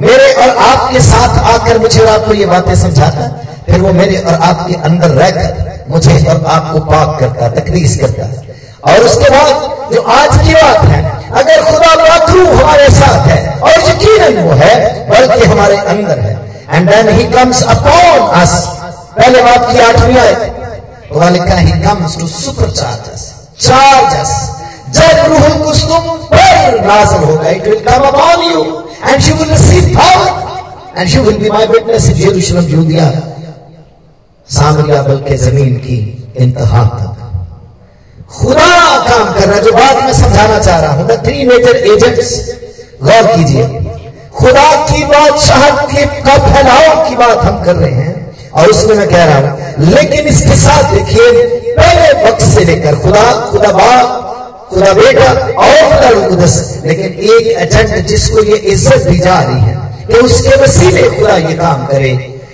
मेरे 0.00 0.32
और 0.34 0.56
आपके 0.62 1.00
साथ 1.00 1.38
आकर 1.50 1.78
मुझे 1.78 2.00
और 2.00 2.08
आपको 2.08 2.34
ये 2.34 2.46
बातें 2.46 2.74
समझाता, 2.76 3.28
फिर 3.66 3.80
वो 3.80 3.92
मेरे 3.92 4.16
और 4.18 4.34
आपके 4.42 4.74
अंदर 4.88 5.10
रहकर 5.12 5.84
मुझे 5.90 6.16
और 6.24 6.44
आपको 6.46 6.80
पाक 6.80 7.18
करता 7.20 7.48
तकलीस 7.50 7.96
करता। 8.00 8.92
और 8.92 9.04
उसके 9.04 9.30
बाद 9.30 9.92
जो 9.92 10.02
आज 10.02 10.36
की 10.38 10.54
बात 10.54 10.84
है, 10.84 11.00
अगर 11.32 11.62
खुदा 11.64 11.94
पाखरू 11.96 12.44
हमारे 12.48 12.88
साथ 12.90 13.26
है, 13.28 13.38
और 13.60 13.72
यकीन 13.88 14.38
वो 14.38 14.52
है, 14.54 14.74
बल्कि 15.08 15.46
हमारे 15.46 15.76
अंदर 15.86 16.18
है। 16.18 16.34
And 16.70 16.90
then 16.90 17.08
he 17.08 17.24
comes 17.32 17.62
upon 17.66 18.28
us 18.40 18.54
पहले 19.16 19.42
बात 19.42 19.72
की 19.72 19.78
आठवीं 19.80 20.16
आए 20.18 20.34
वहाँ 21.12 21.30
लिखा 21.30 21.56
he 21.56 21.72
comes 21.82 22.18
to 22.20 22.26
supercharge 22.72 23.04
charge 23.66 24.16
us 24.16 24.34
जब 24.96 25.14
रूह 25.28 25.46
कुछ 25.64 25.82
तुम 25.82 26.04
पर 26.32 26.80
नाजल 26.86 27.24
होगा 27.24 27.48
it 27.50 27.66
will 27.68 27.80
come 27.84 28.02
upon 28.08 28.42
you 28.50 28.60
and 29.06 29.20
she 29.22 29.32
will 29.32 29.50
receive 29.50 29.88
power 29.98 30.98
and 30.98 31.08
she 31.08 31.18
will 31.20 31.38
be 31.38 31.50
my 31.50 31.66
witness 31.66 32.08
in 32.10 32.16
यरूशलेम 32.22 32.68
यूदिया 32.74 33.06
सामरिया 34.48 35.02
बल्कि 35.02 35.36
ज़मीन 35.36 35.74
की 35.84 35.96
इंतहा 36.40 36.82
तक। 36.90 37.14
खुदा 38.32 38.68
काम 39.06 39.32
कर 39.34 39.48
रहा 39.48 39.58
जो 39.60 39.72
बात 39.72 40.02
मैं 40.04 40.12
समझाना 40.14 40.58
चाह 40.58 40.78
रहा 40.80 40.92
हूँ। 40.92 41.06
द 41.08 41.22
थ्री 41.24 41.44
मेजर 41.46 41.76
एजेंट्स 41.92 42.30
गौर 43.02 43.26
कीजिए। 43.34 43.64
खुदा 44.38 44.68
की 44.86 45.04
बादशाह 45.06 45.68
के 45.86 46.04
का 46.22 46.36
फैलाव 46.46 47.08
की 47.08 47.16
बात 47.16 47.44
हम 47.44 47.62
कर 47.64 47.76
रहे 47.76 47.92
हैं। 47.92 48.15
और 48.56 48.70
उसमें 48.70 48.94
मैं 48.96 49.08
कह 49.08 49.24
रहा 49.24 49.38
हूँ, 49.40 49.90
लेकिन 49.90 50.26
इसके 50.28 50.56
साथ 50.56 50.92
देखिए, 50.94 51.32
पहले 51.72 52.12
वक्त 52.22 52.44
से 52.44 52.64
लेकर 52.64 52.94
खुदा 53.00 53.24
खुदा 53.50 53.72
बाप 53.72 54.68
खुदा 54.70 54.92
बेटा 54.94 55.32
और 55.56 55.74
खुदा 55.90 56.10
मुकदस 56.20 56.54
लेकिन 56.86 57.18
एक 57.30 57.46
एजेंट 57.58 58.06
जिसको 58.06 58.42
ये 58.44 58.56
इज़्ज़त 58.56 59.08
दी 59.08 59.18
जा 59.18 59.40
रही 59.40 59.60
है 59.60 59.74
कि 60.06 60.20
उसके 60.20 60.62
वसीले 60.62 61.02
खुदा 61.10 61.36
ये 61.38 61.54
काम 61.56 61.86
करे, 61.86 62.12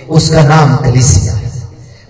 उसका 0.09 0.43
नाम 0.43 0.75
कलिसिया 0.83 1.39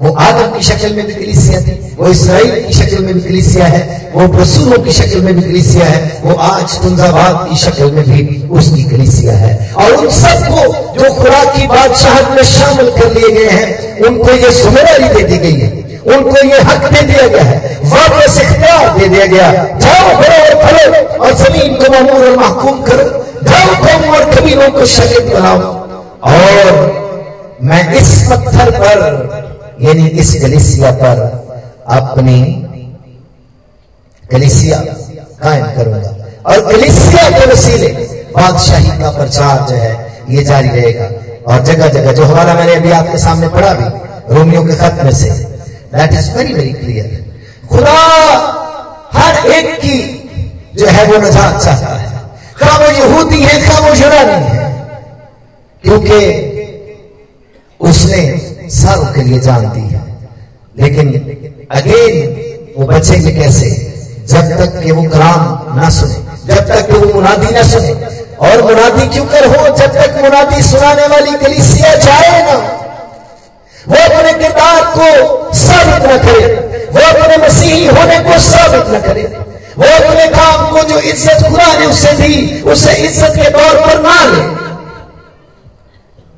वो 0.04 0.12
आदम 0.22 0.56
की 0.56 0.64
शक्ल 0.64 0.94
में 0.94 1.06
भी 1.08 1.14
कलिसिया 1.14 1.60
थी, 1.62 1.74
वो 1.98 2.08
इसराइल 2.08 2.50
की 2.64 2.74
शक्ल 2.74 3.04
में 3.04 3.14
भी 3.14 3.22
कलिसिया 3.22 3.66
है, 3.66 3.82
वो 4.14 4.26
रसूलों 4.34 4.78
की 4.84 4.92
शक्ल 4.94 5.22
में 5.22 5.34
भी 5.36 5.42
कलिसिया 5.42 5.86
है, 5.86 6.00
वो 6.24 6.34
आज 6.46 6.78
तुंजाबाद 6.82 7.46
की 7.50 7.58
शक्ल 7.58 7.92
में 7.92 8.04
भी 8.06 8.42
उसकी 8.58 8.84
कलिसिया 8.86 9.34
है। 9.36 9.52
और 9.76 9.94
उन 9.96 10.10
सबको 10.12 10.66
जो 10.96 11.14
खुदा 11.14 11.44
की 11.54 11.68
बादशाह 11.68 12.36
में 12.36 12.44
शामिल 12.46 12.90
कर 12.98 13.14
लिए 13.14 13.30
गए 13.38 13.50
हैं, 13.50 13.68
उनको 14.08 14.32
ये 14.34 14.50
ज़िम्मेदारी 14.54 15.10
दे 15.10 15.24
दी 15.24 15.38
गई 15.38 15.60
है, 15.60 15.70
उनको 16.16 16.46
ये 16.48 16.60
हक 16.62 16.92
दे 16.94 17.02
दिया 17.04 17.28
गया 17.28 17.44
है, 17.44 17.80
वापस 17.86 18.40
इख्तियार 18.42 18.98
दे 18.98 19.08
दिया 19.08 19.26
गया 19.26 19.52
जाओ 19.84 20.10
करो 20.22 20.42
और 20.42 20.56
फलो 20.64 21.24
और 21.24 21.34
ज़मीन 21.36 21.76
को 21.76 21.92
मामूर 21.94 22.28
और 22.30 22.38
महकूम 22.38 22.82
करो, 22.82 23.08
जाओ 23.44 23.76
कौम 23.86 24.10
और 24.16 24.30
कबीरों 24.34 24.70
को 24.72 24.86
शरीर 24.96 25.34
बनाओ। 25.34 25.72
और 26.34 27.02
मैं 27.64 27.82
इस 27.96 28.12
पत्थर 28.30 28.72
पर 28.72 29.43
यानी 29.82 30.08
इस 30.08 30.42
कलिसिया 30.42 30.92
पर 30.92 31.20
अपनी 31.88 32.66
कलिसिया 34.32 34.78
कायम 35.44 35.66
करूँगा। 35.66 36.10
और 36.46 36.72
कलिसिया 36.72 37.40
के 37.40 37.46
वसीले 37.46 37.88
बादशाही 38.36 39.00
का 39.00 39.12
प्रचार 39.12 39.66
जो 39.70 39.76
है, 39.76 40.24
ये 40.30 40.44
जारी 40.44 40.68
रहेगा। 40.68 41.06
और 41.54 41.64
जगह 41.64 41.88
जगह 41.88 42.14
जो 42.14 42.24
हमारा 42.24 42.54
मैंने 42.54 42.76
अभी 42.76 42.92
आपके 42.92 43.18
सामने 43.18 43.50
पढ़ा 43.50 43.74
भी, 43.74 44.00
रोमियो 44.36 44.64
के 44.64 44.76
खत 44.76 45.00
में 45.04 45.12
से। 45.12 45.30
That 45.96 46.14
is 46.14 46.32
very 46.32 46.54
very 46.54 46.74
clear 46.74 47.34
खुदा 47.70 47.92
हर 49.14 49.52
एक 49.52 49.76
की 49.78 50.24
जो 50.76 50.88
है 50.88 51.06
वो 51.06 51.18
नजात 51.18 51.62
चाहता 51.62 51.96
है। 51.96 52.10
खा 52.58 52.78
वो 52.78 52.92
यहूदी 52.92 53.44
है 53.44 53.62
खा 53.62 53.90
वो 53.90 53.96
जुड़ा 53.96 54.24
नहीं 54.24 54.50
है। 54.50 54.88
क्योंकि 55.84 56.20
उसने 57.82 58.53
सब 58.74 59.12
के 59.16 59.24
लिए 59.24 59.40
जान 59.40 59.70
दी 59.70 59.88
है। 59.88 60.02
लेकिन 60.76 61.08
अगेन, 61.72 62.14
वो 62.78 62.86
बचेंगे 62.88 63.32
कैसे? 63.32 63.70
जब 64.28 64.58
तक 64.58 64.82
कि 64.84 64.92
वो 64.92 65.04
कलाम 65.04 65.42
ना 65.78 65.90
सुने, 65.90 66.16
जब 66.46 66.68
तक 66.68 66.88
कि 66.88 66.98
वो 66.98 67.14
मुनादी 67.14 67.54
ना 67.54 67.64
सुने। 67.64 67.94
और 68.42 68.62
मुनादी 68.62 69.08
क्यों 69.08 69.26
कर 69.26 69.46
हो? 69.48 69.68
जब 69.78 69.94
तक 69.94 70.22
मुनादी 70.22 70.62
सुनाने 70.64 71.08
वाली 71.08 71.38
कलीसिया 71.38 71.94
जाए 71.96 72.42
ना, 72.44 72.58
वो 73.88 73.96
अपने 73.96 74.34
किरदार 74.34 74.84
को 74.94 75.08
साबित 75.54 76.06
न 76.06 76.18
करे। 76.18 76.46
वो 76.90 77.02
अपने 77.02 77.38
मसीही 77.38 77.86
होने 77.88 78.20
को 78.20 78.40
साबित 78.40 78.94
न 78.96 79.02
करे। 79.02 79.24
वो 79.78 79.86
अपने 79.86 80.28
काम 80.28 80.72
को 80.72 80.84
जो 80.90 81.00
इज़्ज़त 81.00 81.44
खुदा 81.48 81.68
ने 81.80 81.86
उससे 81.86 82.12
दी, 82.14 82.62
उसे 82.62 82.94
इज़्ज़त 83.06 83.36
के 83.36 83.50
तौर 83.50 83.80
पर 83.82 84.02
ना 84.02 84.18
ले। 84.26 84.44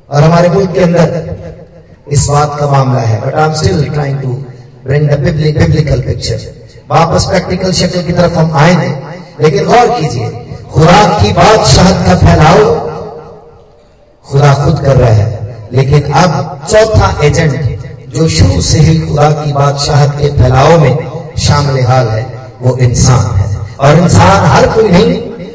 और 0.08 0.22
हमारे 0.22 0.48
मुल्क 0.48 0.72
के 0.72 0.80
अंदर 0.80 1.64
इस 2.12 2.28
बात 2.28 2.56
का 2.60 2.66
मामला 2.66 3.00
है 3.00 3.20
but 3.20 3.34
I 3.34 3.44
am 3.44 3.54
still 3.54 3.84
trying 3.90 4.20
to 4.20 4.28
bring 4.84 5.08
the 5.08 5.18
biblical 5.20 6.00
picture 6.00 6.40
वापस 6.90 7.24
प्रैक्टिकल 7.24 7.72
शक्ल 7.72 8.02
की 8.02 8.12
तरफ़ 8.12 8.38
हम 8.38 8.52
आए 8.56 8.74
हैं 8.74 8.94
लेकिन 9.40 9.64
गौर 9.64 10.00
कीजिए 10.00 10.28
खुदा 10.72 11.02
की 11.22 11.32
बात 11.32 11.66
शहद 11.66 12.06
का 12.06 12.14
फैलाव 12.16 12.74
खुदा 14.24 14.52
खुद 14.54 14.78
कर 14.84 14.96
रहा 14.96 15.10
है, 15.10 15.26
लेकिन 15.72 16.12
अब 16.12 16.66
चौथा 16.70 17.10
एजेंट 17.24 18.08
जो 18.08 18.28
शुरू 18.28 18.60
से 18.60 18.78
ही 18.78 18.98
खुदा 19.00 19.30
की 19.32 19.52
बादशाहत 19.52 20.16
के 20.20 20.28
फैलाव 20.38 20.78
में 20.80 20.96
शामिल 21.38 21.84
हाल 21.86 22.08
है, 22.08 22.24
वो 22.62 22.76
इंसान 22.76 23.36
है। 23.36 23.46
और 23.78 23.98
इंसान 23.98 24.46
हर 24.46 24.66
कोई 24.66 24.88
नहीं, 24.88 25.14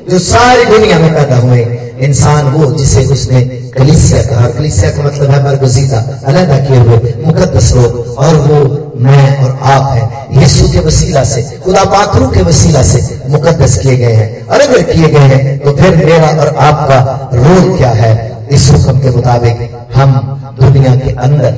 जो 0.10 0.20
सारी 0.20 0.66
दुनिया 0.66 1.00
में 1.00 1.14
पैदा 1.14 1.38
हुए, 1.38 1.62
इंसान 2.00 2.48
वो 2.48 2.72
जिसे 2.72 3.06
उसने 3.06 3.42
कलिसिया 3.72 4.22
कहा 4.24 4.48
कलिसिया 4.50 4.90
का 4.92 5.04
मतलब 5.04 5.32
है 5.32 5.44
बरगजीदा 5.44 5.98
अलहदा 6.28 6.58
किए 6.60 6.78
हुए 6.80 7.14
मुकदस 7.26 7.72
लोग, 7.76 7.94
और 8.18 8.36
वो 8.38 8.58
मैं 9.02 9.24
और 9.38 9.52
आप 9.66 9.92
है। 9.92 10.42
यीशु 10.42 10.68
के 10.72 10.80
वसीला 10.80 11.24
से, 11.24 11.42
खुदा 11.64 11.84
पाखरू 11.88 12.28
के 12.30 12.42
वसीला 12.42 12.84
से 12.84 13.00
मुकदस 13.30 13.78
किए 13.78 13.96
गए 13.98 14.14
हैं। 14.14 14.48
और 14.48 14.62
अगर 14.62 14.82
किए 14.84 15.08
गए 15.10 15.28
हैं 15.34 15.60
तो 15.60 15.76
फिर 15.78 15.96
मेरा 16.06 16.28
और 16.42 16.56
आपका 16.60 17.30
रोल 17.36 17.78
क्या 17.78 17.90
है? 17.94 18.14
इस 18.52 18.70
हुक्म 18.72 19.00
के 19.00 19.10
मुताबिक 19.10 19.70
हम 19.96 20.12
दुनिया 20.60 20.96
के 20.96 21.12
अंदर 21.20 21.54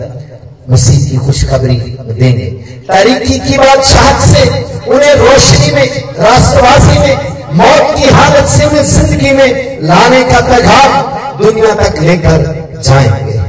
मसीह 0.69 1.10
की 1.10 1.17
खुशखबरी 1.26 1.76
देंगे। 2.12 2.45
तारीखी 2.88 3.39
की 3.39 3.58
बादशाह 3.58 4.19
से, 4.21 4.43
उन्हें 4.88 5.13
रोशनी 5.15 5.71
में 5.71 5.88
राष्ट्रवासी 6.19 6.99
में, 6.99 7.15
मौत 7.56 7.95
की 7.97 8.10
हालत 8.10 8.47
से, 8.49 8.65
उन्हें 8.65 8.86
ज़िंदगी 8.86 9.32
में 9.32 9.80
लाने 9.84 10.23
का 10.23 10.39
पैगाम 10.47 11.02
दुनिया 11.38 11.74
तक 11.76 12.00
लेकर 12.02 12.46
जाएँगे। 12.86 13.41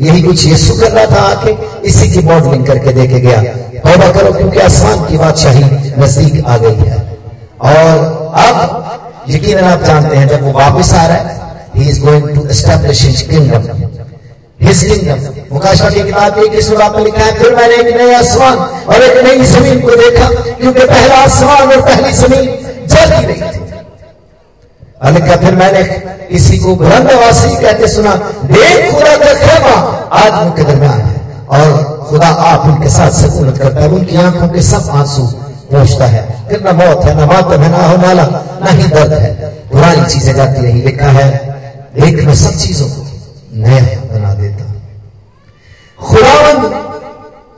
यही 0.00 0.22
कुछ 0.22 0.44
यीशु 0.46 0.74
कर 0.74 0.90
रहा 0.92 1.04
था 1.06 1.20
आके 1.26 1.56
इसी 1.88 2.08
की 2.08 2.22
मॉडलिंग 2.24 2.66
करके 2.66 2.92
देखे 2.92 3.20
गया। 3.20 3.40
तौबा 3.82 4.10
करो, 4.12 4.32
क्योंकि 4.32 4.58
आसमान 4.60 5.04
की 5.06 5.18
बादशाही 5.18 5.64
नज़दीक 5.98 6.44
आ 6.46 6.56
गई 6.56 6.88
है। 6.88 6.98
और 7.62 8.32
अब 8.38 9.24
यकीन 9.28 9.58
आप 9.60 9.82
जानते 9.82 10.16
हैं, 10.16 10.28
जब 10.28 10.42
वो 10.42 10.52
वापस 10.52 10.92
आ 10.94 11.06
रहा 11.06 11.16
है 11.16 11.34
he 11.76 11.88
is 11.90 12.00
going 12.00 12.34
to 12.34 12.46
establish 12.48 13.02
his 13.04 13.22
kingdom 13.22 13.64
his 14.60 14.82
kingdom 14.82 15.54
मुकाशा 15.54 15.88
की 15.90 16.02
किताब 16.02 16.38
एक 16.38 16.54
इस 16.54 16.70
में 16.70 17.04
लिखा 17.04 17.24
है, 17.24 17.32
फिर 17.38 17.54
मैंने 17.56 17.74
एक 17.74 17.96
नए 17.96 18.14
आसमान 18.14 18.58
और 18.86 19.02
एक 19.02 19.24
नई 19.24 19.44
ज़मीन 19.46 19.80
को 19.80 19.96
देखा, 19.96 20.28
क्योंकि 20.52 20.84
पहला 20.84 21.14
आसमान 21.14 21.72
और 21.72 21.80
पहली 21.82 22.12
ज़मीन 22.12 22.46
जल 22.86 23.12
ही 23.12 23.24
रही 23.24 23.40
थी। 23.42 23.65
लिखा 25.04 25.36
फिर 25.36 25.54
मैंने 25.54 25.82
किसी 26.28 26.58
को 26.58 26.76
बुलंदवासी 26.76 27.56
कहते 27.56 27.88
सुना, 27.88 28.14
देख 28.44 28.94
खुदा 28.94 29.16
का 29.16 29.34
खेमा 29.34 29.74
आदमी 30.12 30.50
के 30.50 30.62
दरमियान 30.62 31.00
है। 31.00 31.44
और 31.48 32.06
खुदा 32.10 32.26
आप 32.26 32.60
उनके 32.66 32.88
साथ 32.88 33.10
सकूनत 33.10 33.58
करता 33.58 33.80
है, 33.80 33.88
उनकी 33.88 34.16
आँखों 34.16 34.48
के 34.48 34.62
सब 34.62 34.90
आँसू 34.90 35.22
पहुँचता 35.72 36.06
है। 36.06 36.48
फिर 36.48 36.60
ना 36.60 36.72
मौत 36.72 37.04
है, 37.04 37.14
ना 37.14 37.26
मातम 37.26 37.62
है, 37.62 37.70
ना 37.70 37.86
हो 37.86 37.96
नाला, 37.96 38.22
ना 38.64 38.70
ही 38.70 38.88
दर्द 38.88 39.12
है। 39.12 39.34
पुरानी 39.72 40.06
चीज़ें 40.06 40.34
जाती 40.34 40.60
रही, 40.60 40.82
लिखा 40.82 41.06
है, 41.06 41.28
देख 42.00 42.26
मैं 42.26 42.34
सब 42.34 42.50
चीज़ों 42.50 42.88
को 42.88 43.06
नया 43.52 43.80
बना 44.14 44.34
देता। 44.34 44.64
खुदावन 46.06 46.68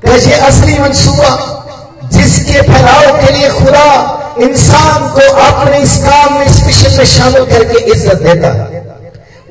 का 0.05 0.47
असली 0.47 0.79
मंसूबा, 0.79 1.55
जिसके 2.13 2.53
फैलाव 2.53 3.27
के 3.27 3.33
लिए 3.33 3.51
खुदा 3.51 3.85
इंसान 4.47 5.09
को 5.15 5.25
अपने 5.43 5.79
इस 5.79 5.97
काम 6.05 6.39
में 6.39 6.47
इस 6.47 6.63
मिशन 6.67 6.97
में 6.99 7.05
शामिल 7.07 7.45
करके 7.53 7.85
इज़्ज़त 7.93 8.23
देता 8.23 8.53
है 8.53 8.87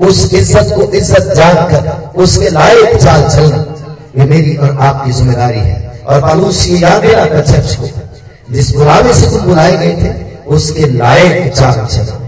उस 0.07 0.17
इज़्ज़त 0.33 0.73
को 0.75 0.91
इज़्ज़त 0.91 1.33
जानकर, 1.35 2.11
उसके 2.21 2.49
लायक 2.49 2.95
चाल 3.03 3.27
चलना, 3.29 3.63
ये 4.17 4.25
मेरी 4.25 4.55
और 4.57 4.77
आपकी 4.87 5.11
ज़िम्मेदारी 5.11 5.59
है 5.59 6.03
और 6.05 6.21
पालूस 6.21 6.65
ये 6.67 6.77
याद 6.79 7.01
दे 7.01 7.13
रहा 7.13 7.41
चर्च 7.41 7.75
को 7.75 7.89
जिस 8.53 8.71
बुलावे 8.75 9.13
से 9.13 9.29
तुम 9.31 9.41
बुलाए 9.45 9.77
गए 9.77 9.95
थे, 10.03 10.11
उसके 10.55 10.85
लायक 10.97 11.53
चाल 11.53 11.85
चलना 11.87 12.23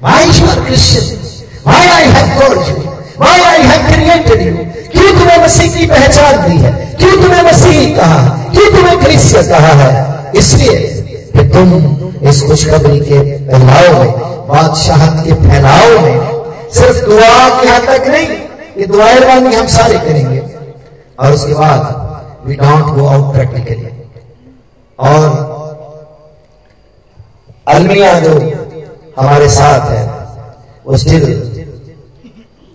Why 0.00 0.18
you 0.26 0.46
are 0.46 0.60
Christian? 0.64 1.18
Why 1.64 1.82
I 1.92 2.02
have 2.06 2.28
called 2.38 2.68
you? 2.68 2.82
I 3.20 3.56
have 3.68 3.86
created 3.90 4.42
you? 4.46 4.52
क्यों 4.92 5.10
तुम्हें 5.18 5.38
मसीह 5.44 5.72
की 5.76 5.86
पहचान 5.86 6.36
दी 6.44 6.56
है 6.58 6.70
क्यों 6.98 7.10
तुम्हें 7.22 7.42
मसीह 7.42 7.96
कहा 7.96 8.20
क्यों 8.52 8.70
तुम्हें 8.72 8.98
क्रिस्टियन 9.00 9.48
कहा 9.48 9.72
है 9.80 9.90
इसलिए 10.38 10.76
तुम 11.52 11.68
इस 12.28 12.42
खुशखबरी 12.42 13.00
के 13.00 13.18
फैलाव 13.46 13.98
में, 13.98 14.12
बादशाहत 14.48 15.24
के 15.26 15.34
फैलाव 15.42 16.00
में 16.02 16.16
सिर्फ़ 16.72 17.04
दुआ 17.04 17.48
के 17.60 17.68
हद 17.68 17.86
तक 17.88 18.06
नहीं 18.08 18.26
कि 18.74 18.86
दुआएँ 18.86 19.20
मांगी 19.20 19.54
हम 19.56 19.66
सारे 19.66 19.98
करेंगे। 19.98 20.42
और 21.18 21.32
उसके 21.32 21.54
बाद 21.54 21.80
we 22.46 22.54
don't 22.54 22.94
go 22.96 23.06
out 23.06 23.32
practically 23.34 23.88
और 24.98 25.24
अलमिया 27.68 28.18
जो 28.20 28.34
हमारे 29.18 29.48
साथ 29.48 29.90
है, 29.90 30.04
वो 30.86 30.96
स्टिल 30.96 31.24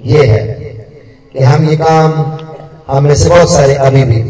ये 0.01 0.25
है 0.25 0.43
कि 1.33 1.43
हम 1.43 1.69
ये 1.69 1.75
काम 1.77 2.11
हम 2.87 3.03
में 3.03 3.15
से 3.15 3.29
बहुत 3.29 3.49
सारे 3.49 3.75
अभी 3.85 4.03
भी 4.03 4.21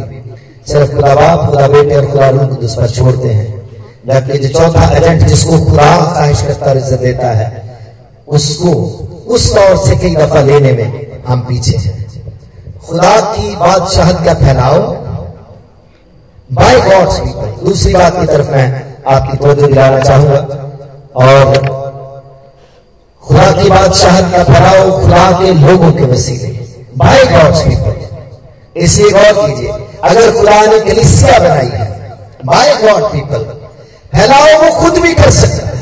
सिर्फ़ 0.67 0.95
खुदा 0.95 1.15
बाप, 1.15 1.49
खुदा 1.49 1.67
बेटे 1.67 1.95
और 1.95 2.05
खुदा 2.05 2.29
रूह 2.29 2.45
कुदस 2.45 2.75
पर 2.75 2.89
छोड़ते 2.89 3.29
हैं। 3.29 3.52
जबकि 4.03 4.37
जो 4.37 4.49
चौथा 4.49 4.85
एजेंट 4.97 5.21
जिसको 5.27 5.59
खुदा 5.65 5.89
ख्वाहिश 5.97 6.41
करता 6.41 6.71
इज़्ज़त 6.73 6.99
देता 7.01 7.27
है, 7.31 7.47
उसको, 8.29 8.71
उस 9.27 9.53
तौर 9.55 9.77
से 9.77 9.95
कई 9.97 10.15
दफ़ा 10.15 10.41
लेने 10.41 10.71
में 10.73 11.21
हम 11.27 11.41
पीछे 11.47 11.77
हैं। 11.77 11.93
खुदा 12.87 13.19
की 13.27 13.55
बादशाहत 13.55 14.25
का 14.25 14.33
फैलाओ 14.41 14.79
बाय 16.49 16.79
गॉड्स 16.81 17.19
पीपल 17.19 17.65
दूसरी 17.65 17.93
बात 17.93 18.19
की 18.19 18.25
तरफ़ 18.27 18.49
मैं 18.51 18.67
आपकी 19.07 19.37
तवज्जो 19.37 19.67
दिलाना 19.67 19.99
चाहूँगा। 20.01 20.41
और 21.15 21.43
खुदा 23.23 23.51
की 23.53 23.69
बादशाहत 23.69 24.31
का 24.31 24.43
फैलाव 24.43 24.91
खुदा 25.01 25.25
के 25.39 25.53
लोगों 25.55 25.91
के 25.93 26.11
वसीले 26.11 26.51
बाय 26.97 27.25
गॉड्स 27.27 27.61
पीपल 27.61 28.81
इसलिए 28.83 29.09
गौर 29.11 29.33
कीजिए, 29.37 29.71
अगर 30.03 30.31
खुदा 30.37 30.61
ने 30.65 30.79
कलिसिया 30.81 31.39
बनाई 31.39 31.67
है 31.69 31.91
बाय 32.45 32.75
गॉड 32.77 33.11
पीपल 33.11 33.45
फैलाव 34.15 34.63
वो 34.63 34.71
खुद 34.79 34.97
भी 34.97 35.13
कर 35.13 35.29
सकता 35.31 35.67
है। 35.67 35.73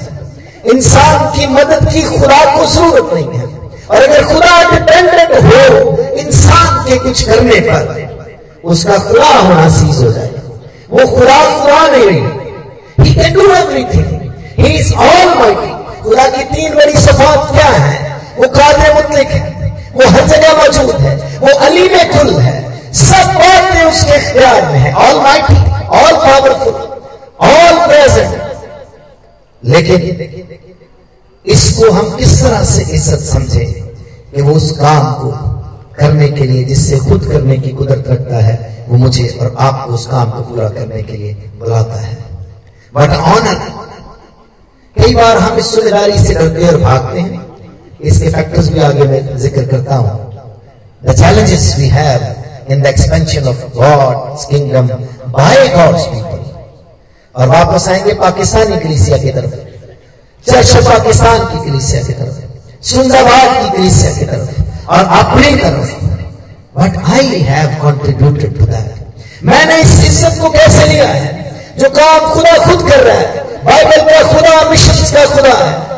इंसान 0.66 1.32
की 1.32 1.48
मदद 1.48 1.90
की 1.94 2.02
खुदा 2.02 2.58
को 2.58 2.66
ज़रूरत 2.66 3.14
नहीं 3.14 3.40
है। 3.40 3.46
और 3.92 4.04
अगर 4.04 4.26
खुदा 4.26 4.64
डिपेंडेंट 4.72 5.32
हो, 5.32 5.98
इंसान 6.18 6.84
के 6.84 6.98
कुछ 7.00 7.24
करने 7.24 7.60
पर 7.60 8.12
उसका 8.64 8.98
खुदा 8.98 9.26
होना 9.26 9.70
सीज 9.70 10.04
हो 10.04 10.12
जाएगा 10.12 10.42
वो 10.92 11.08
खुदा 11.08 11.38
खुदा 11.60 11.88
नहीं 11.88 12.12
he 13.06 13.20
everything 13.22 14.32
he 14.60 14.74
is 14.74 14.94
almighty 15.40 15.72
खुदा 16.04 16.28
की 16.28 16.44
तीन 16.44 16.76
बड़ी 16.76 16.94
सफात 16.94 17.52
क्या 17.52 17.66
है? 17.66 18.22
वो 18.38 18.48
कादर 18.48 18.94
मुतलिक 18.94 19.28
है। 19.28 19.42
वो 19.94 20.10
हर 20.10 20.28
जगह 20.28 20.58
मौजूद 20.58 20.96
है। 20.96 21.40
वो 21.40 21.58
अली 21.60 21.90
में 21.90 22.10
कुल 22.10 22.34
है। 22.40 22.56
सब 22.94 23.34
बातें 23.34 23.84
उसके 23.84 24.16
इख्तियार 24.18 24.62
में 24.62 24.80
है। 24.80 24.94
Almighty 25.22 25.56
all 25.88 26.14
powerful 26.26 26.91
all 27.42 27.86
present 27.86 28.32
लेकिन 29.64 30.00
इसको 31.46 31.92
हम 31.92 32.16
किस 32.18 32.42
तरह 32.42 32.64
से 32.66 32.82
इज़्ज़त 32.96 33.20
समझे 33.26 33.66
कि 34.36 34.42
वो 34.42 34.54
उस 34.54 34.72
काम 34.78 35.14
को 35.14 35.30
करने 35.96 36.28
के 36.30 36.46
लिए, 36.46 36.64
जिससे 36.64 36.98
खुद 37.00 37.26
करने 37.26 37.58
की 37.58 37.72
कुदरत 37.72 38.08
रखता 38.08 38.38
है, 38.44 38.86
वो 38.90 38.98
मुझे 38.98 39.28
और 39.42 39.56
आपको 39.60 39.94
उस 39.94 40.06
काम 40.08 40.30
को 40.32 40.42
पूरा 40.50 40.68
करने 40.70 41.02
के 41.04 41.18
लिए 41.18 41.34
बुलाता 41.60 42.00
है। 42.02 42.16
बट 42.94 43.10
ऑनर 43.10 43.60
कई 44.96 45.16
बार 45.16 45.38
हम 45.38 45.58
इस 45.58 45.74
ज़िम्मेदारी 45.74 46.20
से 46.20 46.34
डरते 46.34 46.68
और 46.68 46.78
भागते 46.82 47.20
हैं। 47.20 47.46
इसके 48.02 48.30
फैक्टर्स 48.30 48.70
भी 48.70 48.80
आगे 48.82 49.08
मैं 49.08 49.38
ज़िक्र 49.38 49.66
करता 49.66 49.96
हूँ। 49.96 50.14
The 51.04 51.16
challenges 51.20 51.76
we 51.80 51.88
have 51.90 52.72
in 52.74 52.82
the 52.82 52.86
expansion 52.86 53.48
of 53.50 53.66
God's 53.76 54.46
kingdom 54.46 54.88
by 55.32 55.68
God's 55.76 56.06
people 56.06 56.40
और 57.36 57.48
वापस 57.48 57.88
आएँगे 57.88 58.14
पाकिस्तानी 58.14 58.78
कलीसिया 58.78 59.18
की 59.18 59.32
तरफ़। 59.32 59.56
चर्च 60.52 60.88
पाकिस्तान 60.88 61.40
की 61.40 61.70
कलीसिया 61.70 62.04
की 62.04 62.14
तरफ़। 62.14 62.86
सुंदरबाद 62.86 63.64
की 63.64 63.78
कलीसिया 63.78 64.12
की 64.12 64.26
तरफ़। 64.26 64.88
और 64.88 65.06
अपनी 65.20 65.56
तरफ़। 65.56 65.92
But 66.78 66.98
I 67.14 67.42
have 67.42 67.82
contributed 67.82 68.60
to 68.60 68.66
that 68.66 68.96
मैंने 69.44 69.82
इस 69.82 69.94
इज़्ज़त 70.06 70.42
को 70.42 70.50
कैसे 70.50 70.88
लिया 70.88 71.08
है? 71.08 71.52
जो 71.80 71.90
काम 71.90 72.34
खुदा 72.34 72.58
खुद 72.66 72.90
कर 72.90 73.00
रहा 73.00 73.18
है। 73.18 73.44
बाइबल 73.66 73.98
का 73.98 74.34
खुदा 74.34 74.70
मिशन 74.70 75.14
का 75.14 75.26
खुदा 75.26 75.54
है। 75.54 75.92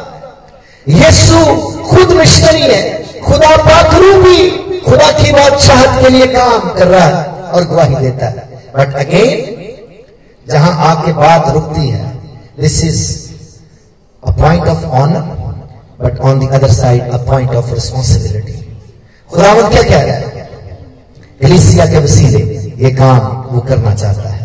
यीशु 0.90 1.46
खुद 1.90 2.12
मिशनरी 2.12 2.62
है। 2.62 3.04
खुदा 3.22 3.58
पाखरू 3.58 4.14
भी 4.14 4.50
खुदा 4.80 5.12
की 5.12 5.32
बादशाहत 5.32 6.04
के 6.04 6.10
लिए 6.10 6.28
काम 6.28 6.70
कर 6.70 6.88
रहा 6.88 7.06
है 7.08 7.26
और 7.52 7.64
गवाही 7.64 7.96
देता 7.96 8.26
है। 8.26 8.50
बट 8.78 8.96
अगेन 8.96 9.53
जहाँ 10.48 10.72
आपके 10.86 11.12
बात 11.14 11.50
रुकती 11.54 11.88
है। 11.90 12.06
This 12.60 12.84
is 12.84 13.02
a 14.24 14.32
point 14.32 14.68
of 14.68 14.86
honour 14.98 15.22
but 16.02 16.20
on 16.20 16.40
the 16.40 16.50
other 16.54 16.72
side 16.74 17.12
a 17.12 17.18
point 17.26 17.52
of 17.52 17.74
responsibility 17.74 18.62
खुदावंत 19.30 19.72
क्या 19.72 19.84
कह 19.84 20.02
रहा 20.02 20.16
है? 20.16 20.48
कलीसिया 21.42 21.86
के 21.86 22.00
वसीले, 22.00 22.40
ये 22.84 22.92
काम 22.92 23.20
वो 23.52 23.62
करना 23.62 23.94
चाहता 23.96 24.30
है। 24.30 24.42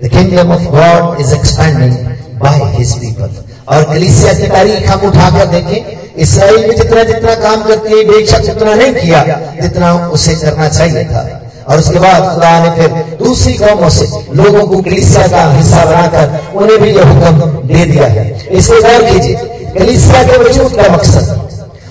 The 0.00 0.08
kingdom 0.08 0.52
of 0.52 0.62
God 0.72 1.20
is 1.20 1.34
expanding 1.34 1.94
by 2.40 2.60
his 2.72 2.92
people 3.00 3.34
और 3.68 3.84
कलीसिया 3.84 4.32
की 4.32 4.46
तारीख 4.46 4.88
हम 4.88 5.06
उठाकर 5.08 5.46
देखें, 5.46 6.14
इसराइल 6.16 6.66
में 6.68 6.76
जितना 6.76 7.02
जितना 7.04 7.34
काम 7.34 7.62
करती 7.62 7.90
है, 7.90 8.04
बेशक 8.04 8.50
उतना 8.50 8.74
नहीं 8.74 8.92
किया, 8.94 9.22
जितना 9.60 9.92
उसे 10.08 10.34
करना 10.34 10.68
चाहिए 10.68 11.04
था। 11.04 11.22
और 11.68 11.78
उसके 11.78 11.98
बाद 11.98 12.34
खुदा 12.34 12.58
ने 12.60 12.70
फिर 12.70 13.16
दूसरी 13.18 13.52
कौमों 13.52 13.88
से 13.90 14.06
लोगों 14.34 14.66
को 14.66 14.82
कलीसिया 14.82 15.26
का 15.28 15.42
हिस्सा 15.52 15.84
बनाकर 15.84 16.56
उन्हें 16.56 16.78
भी 16.82 16.90
यह 16.90 17.08
हुक्म 17.08 17.50
दे 17.68 17.84
दिया 17.84 18.06
है। 18.06 18.46
इसलिए 18.50 18.80
गौर 18.80 19.10
कीजिए, 19.10 19.34
कलीसिया 19.78 20.22
के 20.22 20.38
वजूद 20.38 20.76
का 20.76 20.92
मकसद। 20.92 21.48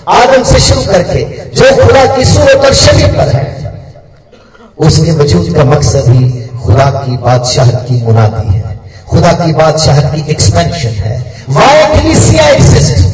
आदम 0.08 0.42
से 0.42 0.60
शुरू 0.60 0.82
करके 0.82 1.24
जो 1.50 1.70
खुदा 1.76 2.04
की 2.16 2.24
सूरत 2.24 2.64
और 2.64 2.74
शरीर 2.74 3.06
पर 3.06 3.28
है, 3.28 3.44
उसके 4.78 5.10
वजूद 5.10 5.54
का 5.56 5.64
मकसद 5.64 6.08
ही 6.08 6.30
खुदा 6.64 6.84
की 6.84 7.16
बादशाह 7.16 7.70
की 7.70 8.02
मुनादी 8.02 8.54
है। 8.54 8.80
खुदा 9.10 9.32
की 9.32 9.52
बादशाह 9.52 10.00
की 10.00 10.30
एक्सपेंशन 10.30 10.88
है। 10.88 11.34
वाई 11.48 11.84
कलीसिया 11.86 12.48
एग्जिस्ट 12.48 13.04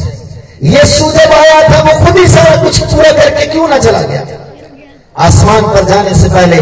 ये 0.62 0.82
जब 1.10 1.32
आया 1.32 1.68
था, 1.68 1.82
वो 1.82 2.06
खुद 2.06 2.18
ही 2.18 2.28
सारा 2.28 2.62
कुछ 2.62 2.78
पूरा 2.80 3.10
करके 3.12 3.46
क्यों 3.46 3.68
ना 3.68 3.78
चला 3.78 4.02
गया? 4.02 4.20
आसमान 5.16 5.62
पर 5.74 5.84
जाने 5.88 6.14
से 6.14 6.28
पहले 6.28 6.58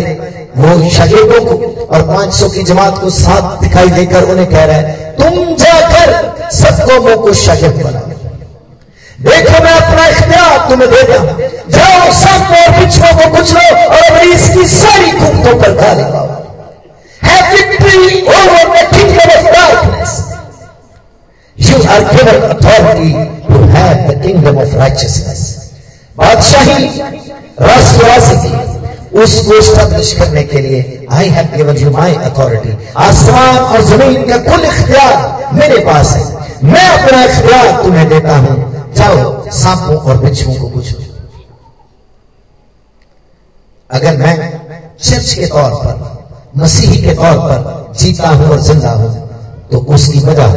वो 0.61 0.91
शहीदों 0.91 1.41
को 1.47 1.87
और 1.95 2.03
500 2.09 2.53
की 2.55 2.63
जमात 2.71 2.99
को 3.01 3.11
साथ 3.11 3.61
दिखाई 3.61 3.91
देकर 3.91 4.25
उन्हें 4.31 4.47
कह 4.51 4.65
रहा 4.65 4.77
है, 4.77 4.83
तुम 5.17 5.55
जाकर 5.63 6.09
सब 6.57 6.85
कौमों 6.89 7.17
को 7.23 7.35
शहीद 7.43 7.83
बना 7.83 8.01
देखो 9.29 9.63
मैं 9.65 9.73
अपना 9.81 10.07
इख्तियार 10.09 10.69
तुम्हें 10.69 10.91
देता 10.91 11.21
हूँ 11.21 11.31
जाओ 11.77 12.11
सब 12.19 12.55
और 12.59 12.69
पिछड़ों 12.79 13.13
को 13.19 13.31
कुचलो 13.37 13.65
और 13.87 14.03
अपनी 14.03 14.33
इसकी 14.35 14.67
सारी 14.75 15.11
कुफ्तों 15.21 15.59
पर 15.61 15.75
गाली 15.81 16.05
पाओ 16.13 16.39
have 17.23 17.49
victory 17.53 18.23
over 18.27 18.63
the 18.75 18.85
kingdom 18.93 19.29
of 19.37 19.45
darkness. 19.55 20.13
You 21.57 21.77
are 21.95 22.05
given 22.13 22.39
authority 22.51 23.13
to 23.49 23.59
have 23.75 23.99
the 24.09 24.17
kingdom 24.27 24.59
of 24.59 24.75
righteousness. 24.75 25.43
बादशाही 26.17 26.89
की 27.61 28.53
उसको 29.21 29.61
स्टैब्लिश 29.63 30.13
करने 30.19 30.43
के 30.45 30.61
लिए 30.61 31.07
I 31.13 31.29
have 31.29 31.57
given 31.57 31.77
you 31.77 31.91
my 31.91 32.15
authority 32.15 32.77
आसमान 32.99 33.57
और 33.57 33.83
ज़मीन 33.85 34.23
का 34.29 34.37
कुल 34.39 34.65
इख्तियार 34.65 35.55
मेरे 35.55 35.79
पास 35.87 36.15
है। 36.17 36.25
मैं 36.65 36.89
अपना 36.89 37.23
इख्तियार 37.25 37.83
तुम्हें 37.83 38.09
देता 38.09 38.37
हूँ। 38.37 38.93
जाओ, 38.95 39.51
सांपों 39.53 39.97
और 39.97 40.17
बिच्छुओं 40.19 40.55
को 40.55 40.69
पूछो। 40.69 40.97
अगर 43.91 44.17
मैं 44.17 44.37
चर्च 45.01 45.33
के 45.35 45.47
तौर 45.47 45.75
पर, 45.75 45.95
मसीही 46.57 47.03
के 47.03 47.15
तौर 47.15 47.39
पर 47.39 47.93
जीता 48.01 48.29
हूँ 48.29 48.49
और 48.51 48.61
ज़िंदा 48.61 48.91
हूँ 48.91 49.11
तो 49.73 49.79
उसकी 49.95 50.21
वजह 50.21 50.57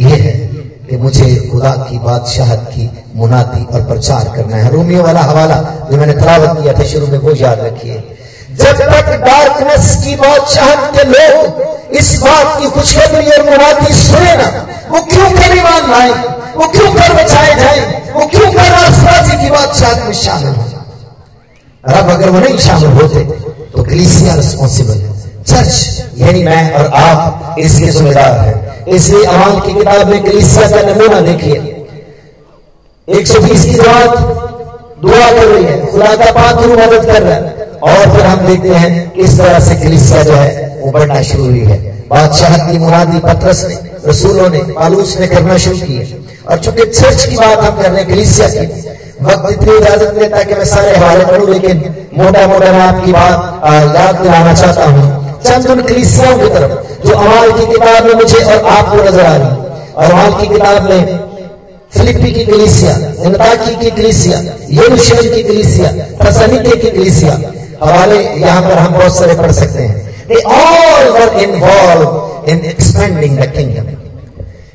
यह 0.00 0.22
है। 0.24 0.47
कि 0.90 0.96
मुझे 0.96 1.34
खुदा 1.50 1.70
की 1.88 1.98
बादशाहत 1.98 2.70
की 2.70 2.90
मुनादी 3.16 3.64
और 3.74 3.82
प्रचार 3.86 4.32
करना 4.36 4.56
है। 4.56 4.70
रोमियो 4.72 5.02
वाला 5.02 5.20
हवाला 5.20 5.56
जो 5.90 5.96
मैंने 5.96 6.12
तलावत 6.12 6.62
किया 6.62 6.72
था, 6.72 6.84
शुरू 6.84 7.06
में 7.06 7.18
वो 7.18 7.34
याद 7.36 7.60
रखिए। 7.60 8.16
जब 8.52 8.78
तक 8.78 9.10
डार्कनेस 9.24 9.96
की 10.04 10.14
बादशाहत 10.16 10.92
के 10.94 11.04
लोग 11.04 11.96
इस 11.96 12.18
बात 12.22 12.60
की 12.60 12.70
खुशखबरी 12.70 13.30
और 13.30 13.44
मुनादी 13.50 13.94
सुने 13.94 14.34
ना, 14.36 14.48
वो 14.90 15.00
क्यों 15.02 15.30
कर 15.30 15.56
ईमान 15.56 15.90
लाए? 15.90 16.10
वो 16.56 16.68
क्यों 16.68 16.92
कर 16.94 17.12
बचाए 17.14 17.54
जाए? 17.54 17.80
वो 18.14 18.26
क्यों 18.26 18.52
कर 18.52 18.70
राष्ट्रवादी 18.70 19.42
की 19.44 19.50
बादशाहत 19.50 20.06
में 20.06 20.12
शामिल 20.14 20.48
हो? 20.48 20.64
अब 21.84 22.10
अगर 22.10 22.30
वो 22.30 22.38
नहीं 22.40 22.58
शामिल 22.58 22.90
होते 22.92 23.24
तो 23.72 23.82
कलीसिया 23.82 24.34
रिस्पॉन्सिबल 24.34 24.98
चर्च 25.48 26.04
यानी 26.18 26.42
मैं 26.44 26.72
और 26.74 26.86
आप 26.94 27.56
इसके 27.58 27.86
जिम्मेदार 27.86 28.38
हैं। 28.38 28.67
इसलिए 28.88 29.24
अमाल 29.26 29.60
की 29.60 29.72
किताब 29.74 30.08
में 30.08 30.22
कलीसिया 30.24 30.68
का 30.70 30.82
नमूना 30.82 31.20
देखिए। 31.20 31.58
120 33.08 33.64
की 33.64 33.74
जमात 33.74 34.16
दुआ 35.02 35.30
कर 35.30 35.46
रही 35.46 35.64
है, 35.64 35.76
खुदा 35.86 36.14
का 36.16 36.30
पात्र 36.32 36.68
मदद 36.76 37.06
कर 37.06 37.22
रहा 37.22 37.34
है। 37.34 37.56
और 37.80 38.14
फिर 38.14 38.24
हम 38.26 38.46
देखते 38.46 38.74
हैं 38.74 39.10
किस 39.12 39.38
तरह 39.38 39.58
से 39.60 39.74
कलिसिया 39.76 40.22
जो 40.22 40.32
है, 40.32 40.80
वो 40.80 40.90
बढ़ना 40.92 41.22
शुरू 41.22 41.44
हुई 41.44 41.64
है। 41.64 41.78
बादशाह 42.08 42.56
की 42.60 42.78
मुरादी 42.78 43.18
पत्रस 43.20 43.64
ने, 43.64 43.76
रसूलों 44.06 44.48
ने 44.50 44.58
पालूस 44.74 45.16
ने 45.20 45.26
करना 45.26 45.56
शुरू 45.58 45.76
किया 45.78 46.02
और 46.50 46.58
चूँकि 46.58 46.84
चर्च 46.84 47.24
की 47.24 47.36
बात 47.36 47.58
हम 47.60 47.82
कर 47.82 47.90
रहे 47.90 48.00
हैं 48.00 48.08
कलिसिया 48.08 48.48
की, 48.48 48.66
वक्त 49.22 49.50
इतनी 49.52 49.76
इजाज़त 49.76 50.14
देता 50.14 50.42
कि 50.42 50.54
मैं 50.54 50.64
सारे 50.64 50.96
हवाले 50.96 51.24
पढ़ू, 51.24 51.46
लेकिन 51.46 51.78
मोटा 52.18 52.46
मोटा 52.46 52.72
मैं 52.72 52.80
आपकी 52.82 53.12
बात 53.12 53.96
याद 53.96 54.14
दिलाना 54.16 54.54
चाहता 54.54 54.84
हूँ। 54.84 55.27
चंद 55.44 55.70
उन 55.70 55.82
कलिसियाओं 55.82 56.38
की 56.38 56.48
तरफ़, 56.48 56.72
जो 57.06 57.14
अमाल 57.14 57.52
की 57.52 57.66
किताब 57.72 58.06
में 58.06 58.14
मुझे 58.14 58.38
और 58.38 58.64
आपको 58.66 58.96
नज़र 58.96 59.24
आ 59.26 59.36
रही। 59.36 59.68
और 59.94 60.04
अमाल 60.04 60.40
की 60.40 60.46
किताब 60.48 60.90
में 60.90 61.28
फिलिपी 61.92 62.32
की 62.32 62.44
कलिसिया 62.44 62.96
इनताकी 63.24 63.74
की 63.76 63.90
कलिसिया, 63.90 64.38
यरूशलेम 64.70 65.34
की 65.34 65.42
कलिसिया 65.42 65.92
थसनिके 66.24 66.76
की 66.76 66.90
कलिसिया। 66.90 67.32
हवाले 67.84 68.18
यहाँ 68.40 68.62
पर 68.62 68.78
हम 68.78 68.92
बहुत 68.92 69.16
सारे 69.16 69.34
पढ़ 69.34 69.52
सकते 69.52 69.82
हैं। 69.82 70.08
They 70.28 70.40
all 70.44 71.06
were 71.14 71.30
involved 71.42 72.48
in 72.48 72.58
expanding 72.70 73.36
the 73.38 73.48
kingdom. 73.52 73.86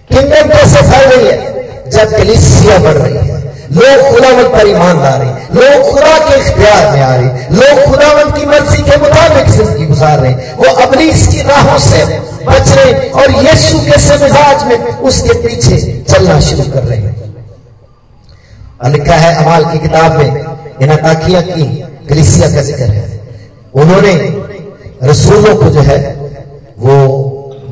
Kingdom 0.09 0.49
कैसे 0.49 0.81
फैल 0.81 1.09
रही 1.09 1.27
है? 1.27 1.53
जब 1.89 2.17
कलिसिया 2.17 2.77
बढ़ 2.77 2.97
रही 2.97 3.17
है। 3.17 3.42
लोग 3.71 4.09
खुदावंत 4.09 4.47
पर 4.53 4.67
ईमान 4.67 5.01
ला 5.03 5.15
रहे 5.15 5.31
लोग 5.55 5.91
खुदा 5.91 6.17
के 6.27 6.39
इख्तियार 6.39 6.91
में 6.91 7.01
आ 7.01 7.15
रहे 7.15 7.29
लोग 7.55 7.83
खुदावंत 7.85 8.35
की 8.37 8.45
मर्ज़ी 8.45 8.81
के 8.83 8.97
मुताबिक 9.01 9.49
ज़िंदगी 9.51 9.85
गुजार 9.85 10.19
रहे 10.19 10.33
वो 10.57 10.73
अपनी 10.85 11.03
इसकी 11.09 11.41
राहों 11.49 11.77
से 11.79 12.03
बच 12.45 12.71
रहे 12.71 13.09
और 13.11 13.31
यीशु 13.45 13.79
के 13.79 13.97
मिजाज 14.23 14.63
में 14.67 14.77
उसके 15.09 15.33
पीछे 15.43 15.77
चलना 16.09 16.39
शुरू 16.47 16.63
कर 16.73 16.83
रहे 16.83 16.99
हैं। 16.99 17.11
लिखा 18.91 19.15
है 19.15 19.33
अमाल 19.43 19.65
की 19.65 19.79
किताब 19.79 20.17
में 20.17 20.29
इन 20.81 20.95
ताकिया 20.95 21.41
की 21.43 21.65
कलिसिया 22.09 22.47
का 22.55 22.61
ज़िक्र 22.61 22.87
है। 22.93 23.03
उन्होंने 23.73 24.13
रसूलों 25.03 25.55
को 25.55 25.69
जो 25.69 25.81
है, 25.81 25.97
वो 26.79 26.95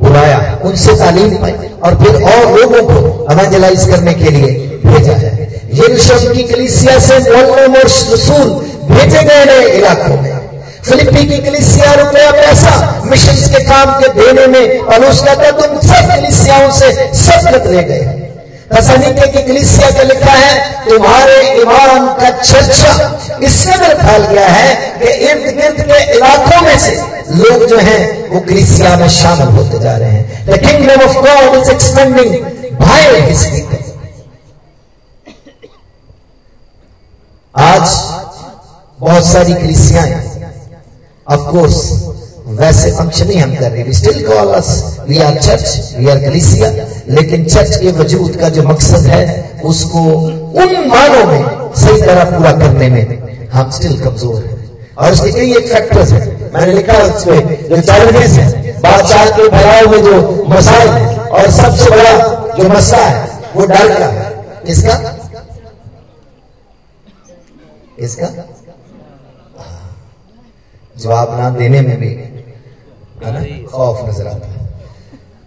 बुलाया, 0.01 0.39
उनसे 0.65 0.95
तालीम 0.99 1.35
पाई 1.37 1.51
और 1.83 1.95
फिर 2.03 2.15
और 2.23 2.41
लोगों 2.51 2.81
को 2.87 3.25
अवेंजलाइज 3.25 3.85
करने 3.89 4.13
के 4.13 4.31
लिए 4.31 4.51
भेजा 4.85 5.13
है। 5.15 5.40
ये 5.71 5.97
शब्द 5.99 6.31
की 6.35 6.43
कलिसिया 6.43 6.97
से 6.99 7.17
रसूल 8.13 8.49
भेजे 8.87 9.23
गए 9.23 9.43
नए 9.45 9.67
इलाकों 9.71 10.15
में। 10.21 10.39
फिलिपी 10.85 11.23
की 11.25 11.37
कलिसिया 11.43 11.93
रुपया 11.93 12.31
पैसा 12.31 12.73
मिशन 13.05 13.37
के 13.53 13.63
काम 13.65 13.91
के 13.99 14.07
देने 14.13 14.47
में 14.47 14.65
पलूस 14.87 15.21
कहता 15.21 15.51
तुम 15.59 15.79
सब 15.81 16.09
कलिसियाओं 16.09 16.71
से 16.79 16.91
सब 17.17 17.47
ले 17.67 17.83
गए। 17.83 18.03
तसनीके 18.73 19.27
की 19.27 19.41
कलिसिया 19.47 19.89
का 19.91 20.03
लिखा 20.03 20.33
है, 20.33 20.53
तुम्हारे 20.89 21.37
ईमान 21.61 22.07
का 22.19 22.29
चर्चा 22.31 22.91
इस 23.43 23.63
कदर 23.67 23.93
फैल 24.01 24.25
गया 24.25 24.47
है 24.47 24.75
कि 24.99 25.13
इर्द 25.29 25.45
गिर्द 25.57 25.81
के 25.89 25.99
इलाकों 26.15 26.61
में 26.61 26.77
से 26.79 26.95
लोग 27.37 27.65
जो 27.69 27.77
हैं, 27.79 28.29
वो 28.29 28.39
कलिसिया 28.39 28.95
में 28.97 29.09
शामिल 29.11 29.55
होते 29.57 29.79
जा 29.83 29.95
रहे 29.97 30.09
हैं। 30.09 30.45
The 30.45 30.57
kingdom 30.65 31.05
of 31.05 31.17
God 31.27 31.61
is 31.61 31.71
expanding 31.71 32.35
by 32.81 33.19
his 33.19 33.45
आज 37.55 37.89
बहुत 38.99 39.25
सारी 39.25 39.53
कलिसियाँ 39.53 40.03
ऑफ़ 41.27 41.41
कोर्स 41.51 41.75
वैसे 42.59 42.91
फ़ंक्शन 42.91 43.29
ही 43.29 43.37
हम 43.37 43.55
कर 43.55 43.71
रहे। 43.71 43.81
हैं 43.81 43.93
still 43.93 44.27
call 44.27 44.53
us 44.53 44.69
we 45.09 45.17
are 45.17 45.39
church 45.39 45.95
we 45.97 46.09
are 46.09 46.19
कलिसिया 46.19 46.69
लेकिन 47.09 47.45
चर्च 47.45 47.75
के 47.77 47.91
वजूद 47.91 48.35
का 48.35 48.49
जो 48.49 48.63
मकसद 48.63 49.05
है, 49.05 49.59
उसको 49.63 49.99
उन 49.99 50.87
मानों 50.87 51.25
में, 51.25 51.73
सही 51.75 52.01
तरह 52.01 52.23
पूरा 52.23 52.51
करने 52.51 52.89
में 52.89 53.49
हम 53.53 53.71
स्टिल 53.71 53.99
कमज़ोर 53.99 54.35
हैं। 54.35 54.95
और 54.97 55.11
उसके 55.11 55.31
कई 55.31 55.53
एक 55.53 55.67
फैक्टर्स 55.67 56.11
हैं। 56.11 56.51
मैंने 56.53 56.73
लिखा 56.73 56.93
उसमें, 56.93 57.69
जो 57.69 57.81
चैलेंजेस 57.81 58.31
है, 58.31 58.71
बादशाह 58.79 59.25
के 59.25 59.49
फैलाव 59.49 59.91
में 59.91 60.03
जो 60.03 60.45
मसाइल 60.49 60.89
है, 60.89 61.17
और 61.17 61.51
सबसे 61.51 61.89
बड़ा 61.89 62.17
जो 62.57 62.69
मसला 62.69 62.97
है, 62.97 63.27
वो 63.55 63.65
डर 63.65 63.99
का 63.99 64.07
किसका? 64.65 65.20
इसका? 68.05 68.27
जवाब 70.95 71.39
ना 71.39 71.49
देने 71.49 71.81
में 71.81 71.97
भी 71.99 72.07
है 72.07 73.31
ना? 73.33 73.41
खौफ 73.67 73.97
नज़र 74.09 74.27
आता 74.27 74.47
है। 74.47 74.59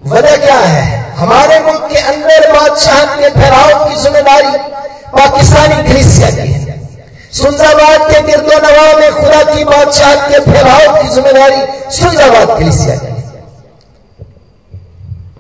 वजह 0.03 0.37
क्या 0.45 0.59
है? 0.59 0.85
हमारे 1.17 1.59
मुल्क 1.61 1.89
के 1.91 1.99
अंदर 2.13 2.53
बादशाह 2.53 3.05
के 3.17 3.29
फैलाव 3.31 3.89
की 3.89 3.95
ज़िम्मेदारी 4.03 4.59
पाकिस्तानी 5.13 5.83
कलिसिया 5.89 6.31
की 6.31 6.53
है। 6.53 6.83
सुल्जाबाद 7.33 8.01
के 8.11 8.21
गिरदो 8.23 8.59
नवा 8.65 8.87
में 8.99 9.11
खुदा 9.13 9.43
की 9.45 9.65
बादशाह 9.65 10.15
के 10.29 10.41
फैलाव 10.45 10.97
की 10.97 11.09
ज़िम्मेदारी 11.15 11.61
सुल्जाबाद 11.97 12.59
कलिसिया 12.59 12.97
की 12.97 13.13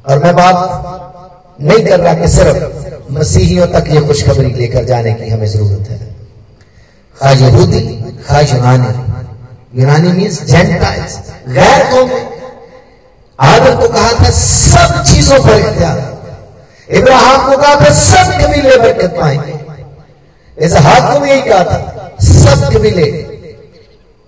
और 0.04 0.24
मैं 0.24 0.34
बात 0.36 1.58
नहीं 1.60 1.84
कर 1.86 2.00
रहा 2.00 2.14
कि 2.14 2.28
सिर्फ़ 2.28 3.12
मसीहियों 3.12 3.66
तक 3.74 3.84
ये 3.90 4.00
खुशखबरी 4.06 4.52
लेकर 4.54 4.84
जाने 4.84 5.12
की 5.14 5.28
हमें 5.30 5.46
ज़रूरत 5.46 5.88
है। 5.90 6.13
खा 7.20 7.30
यहूदी 7.30 7.80
खा 8.28 8.40
यूनानी 8.40 8.90
यूनानी 9.80 10.12
मीन्स 10.12 10.42
जेंटाइल्स 10.44 11.18
गैर 11.48 11.82
कौम। 11.90 12.10
आदम 13.38 13.80
को 13.80 13.88
कहा 13.88 14.12
था, 14.12 14.30
सब 14.30 15.02
चीज़ों 15.04 15.38
पर 15.44 15.58
इख्तियार। 15.58 15.96
इब्राहिम 16.88 17.40
को 17.46 17.56
कहा 17.62 17.74
था, 17.74 17.90
सब 17.92 18.32
कबीले 18.40 18.76
बरकत 18.76 19.16
पाएँगे 19.20 20.64
इस 20.66 20.76
हाथ 20.76 21.18
को 21.18 21.26
यही 21.26 21.42
कहा 21.42 21.64
था, 21.64 22.16
सब 22.22 22.68
कबीले 22.74 23.06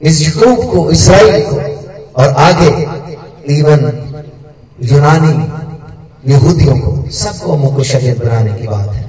इस 0.01 0.21
यूट्यूब 0.21 0.71
को, 0.71 0.91
इसराइल 0.91 1.43
को, 1.43 1.57
और 2.23 2.29
आगे 2.39 2.71
इवन 3.55 3.81
यूनानी, 4.83 5.35
यहूदियों 6.33 6.79
को, 6.79 7.11
सबको 7.11 7.57
मुख 7.57 7.83
शरीर 7.85 8.19
बनाने 8.19 8.53
की 8.53 8.67
बात 8.67 8.95
है। 8.95 9.06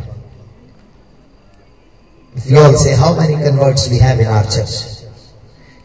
If 2.38 2.52
you 2.52 2.60
all 2.60 2.74
say, 2.74 2.94
how 2.96 3.16
many 3.16 3.34
converts 3.34 3.90
we 3.90 3.98
have 3.98 4.20
in 4.20 4.28
our 4.28 4.44
church? 4.46 4.74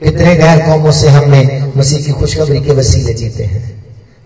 कितने 0.00 0.34
गैर 0.36 0.58
कौमों 0.66 0.90
से 0.92 1.08
हमने 1.08 1.40
मसीह 1.76 2.04
की 2.06 2.12
खुशखबरी 2.20 2.60
के 2.60 2.72
वसीले 2.78 3.14
जीते 3.20 3.44
हैं। 3.52 3.62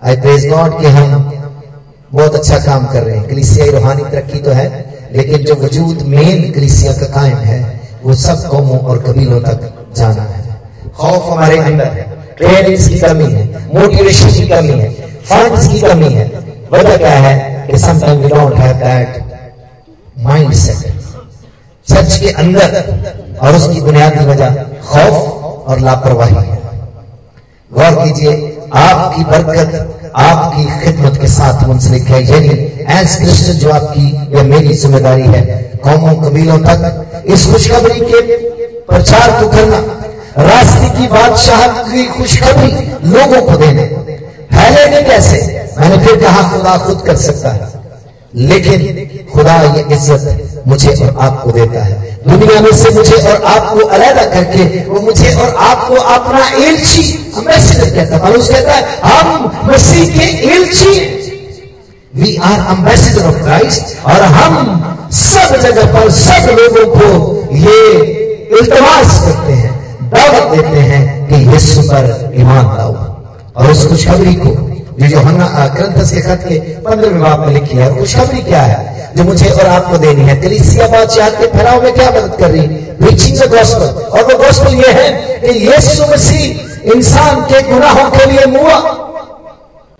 आई 0.04 0.16
प्रेज 0.16 0.46
गॉड 0.50 0.80
कि 0.80 0.86
हम 0.96 1.12
बहुत 2.12 2.34
अच्छा 2.34 2.58
काम 2.64 2.86
कर 2.92 3.02
रहे 3.02 3.16
हैं। 3.16 3.28
कलिसिया 3.28 3.66
रूहानी 3.76 4.02
तरक्की 4.02 4.38
तो 4.38 4.50
है 4.58 4.66
लेकिन 5.12 5.44
जो 5.44 5.54
वजूद 5.62 6.02
मेन 6.14 6.50
कलिसिया 6.52 6.92
का 6.92 7.06
कायम 7.14 7.38
है 7.50 7.60
वो 8.02 8.14
सब 8.24 8.46
कौमों 8.50 8.78
और 8.78 9.02
कबीलों 9.06 9.40
तक 9.42 9.92
जाना 9.96 10.22
है। 10.22 10.60
खौफ 10.98 11.30
हमारे 11.30 11.58
अंदर 11.58 11.92
है 11.98 12.04
ट्रेनिंग 12.38 12.88
की 12.88 12.98
कमी 13.00 13.32
है 13.32 13.44
मोटिवेशन 13.74 14.32
की 14.40 14.48
कमी 14.48 14.78
है 14.80 14.90
फंड्स 15.30 15.68
की 15.72 15.80
कमी 15.80 16.12
है। 16.14 16.26
वजह 16.72 16.96
क्या 16.96 17.16
है 17.28 17.66
कि 17.70 17.78
sometime 17.78 18.20
we 18.20 18.28
don't 18.28 18.58
have 18.58 18.76
that 18.84 19.24
mind 20.24 20.52
church 21.88 22.16
के 22.16 22.30
अंदर 22.42 23.38
और 23.42 23.56
उसकी 23.56 23.80
बुनियादी 23.80 24.24
वजह 24.24 24.54
खौफ 24.82 25.68
और 25.68 25.80
लापरवाही 25.80 26.34
है। 26.34 26.64
गौर 27.70 27.94
कीजिए, 27.94 28.32
आपकी 28.74 29.24
बरकत, 29.24 30.12
आपकी 30.16 30.64
खिदमत 30.84 31.20
के 31.20 31.28
साथ 31.28 31.66
मुंसलिक 31.68 32.02
है। 32.02 32.22
यानी 32.24 32.48
एज 32.94 33.16
क्रिश्चियन 33.16 33.58
जो 33.58 33.70
आपकी, 33.70 34.06
या 34.36 34.42
मेरी 34.42 34.74
ज़िम्मेदारी 34.74 35.26
है, 35.26 35.42
कौमों 35.84 36.14
कबीलों 36.22 36.58
तक, 36.58 37.24
इस 37.26 37.46
खुशखबरी 37.46 38.00
के 38.00 38.20
प्रचार 38.82 39.30
को 39.40 39.48
करना, 39.48 39.78
रास्ते 40.38 40.88
की 40.88 41.06
बादशाह 41.08 41.66
की 41.82 42.04
खुशखबरी 42.08 42.70
लोगों 43.10 43.40
को 43.42 43.56
देने 43.56 43.84
फैलेंगे 44.52 45.02
कैसे? 45.02 45.38
मैंने 45.78 45.98
फिर 46.06 46.16
कहा 46.16 46.42
खुदा 46.50 46.76
खुद 46.78 47.02
कर 47.06 47.16
सकता 47.16 47.50
है। 47.50 47.74
लेकिन 48.48 48.80
खुदा 49.32 49.54
ये 49.62 49.84
इज़्ज़त 49.94 50.45
मुझे 50.66 50.92
और 50.94 51.16
आपको 51.20 51.50
देता 51.52 51.82
है। 51.84 51.94
दुनिया 52.28 52.60
में 52.60 52.70
से 52.76 52.90
मुझे 52.90 53.16
और 53.16 53.42
आपको 53.44 53.84
अलहदा 53.88 54.24
करके 54.24 54.64
वो 54.88 55.00
मुझे 55.00 55.34
और 55.34 55.54
आपको 55.64 55.94
अपना 55.94 56.48
एलची 56.60 57.02
अम्बेसडर 57.36 57.90
कहता। 57.90 58.18
है 58.18 58.48
कहता 58.48 58.72
है, 58.72 58.82
हम 59.02 59.50
मसीह 59.64 60.18
के 60.18 60.26
एलची 60.48 60.94
we 62.14 62.36
are 62.44 62.66
ambassador 62.66 63.26
of 63.26 63.42
Christ 63.42 63.96
और 64.06 64.22
हम 64.34 64.52
सब 65.12 65.56
जगह 65.60 65.92
पर 65.92 66.10
सब 66.12 66.50
लोगों 66.50 66.86
को 66.90 67.54
ये 67.56 67.80
इल्तमास 68.60 69.20
करते 69.20 69.52
हैं, 69.52 69.72
दावत 70.10 70.56
देते 70.56 70.80
हैं 70.80 71.02
कि 71.28 71.36
यीशु 71.52 71.82
पर 71.82 72.32
ईमान 72.36 72.64
लाओ 72.78 72.94
और 73.56 73.70
उस 73.70 73.86
खुशखबरी 73.88 74.34
को 74.34 74.50
जो 75.00 75.06
योहन्ना 75.06 75.66
ग्रंथ 75.66 76.04
से 76.04 76.20
खत 76.20 76.44
के 76.48 76.58
पंद्रहवें 76.58 77.20
बाप 77.20 77.38
में 77.38 77.54
लिखी 77.54 77.76
है 77.76 77.98
खुशखबरी 77.98 78.42
क्या 78.42 78.62
है? 78.62 79.12
जो 79.16 79.24
मुझे 79.24 79.50
और 79.50 79.66
आपको 79.66 79.98
देनी 79.98 80.20
है 80.20 80.36
कलीसिया 80.36 80.88
बादशाह 80.88 81.30
के 81.30 81.46
फैलाव 81.46 81.82
में 81.82 81.92
क्या 81.94 82.10
मदद 82.10 82.36
कर 82.40 82.50
रही? 82.50 82.60
है 82.60 82.98
प्रीचिंग 82.98 83.38
द 83.38 83.50
गॉस्पल 83.50 83.86
और 83.86 84.22
वो 84.22 84.38
गॉस्पल 84.38 84.74
ये 84.74 84.92
है 84.92 85.10
कि 85.40 85.58
यीशु 85.58 86.12
मसीह 86.12 86.92
इंसान 86.94 87.40
के 87.40 87.62
गुनाहों 87.62 88.10
के 88.10 88.30
लिए 88.30 88.46
मुआ। 88.46 89.05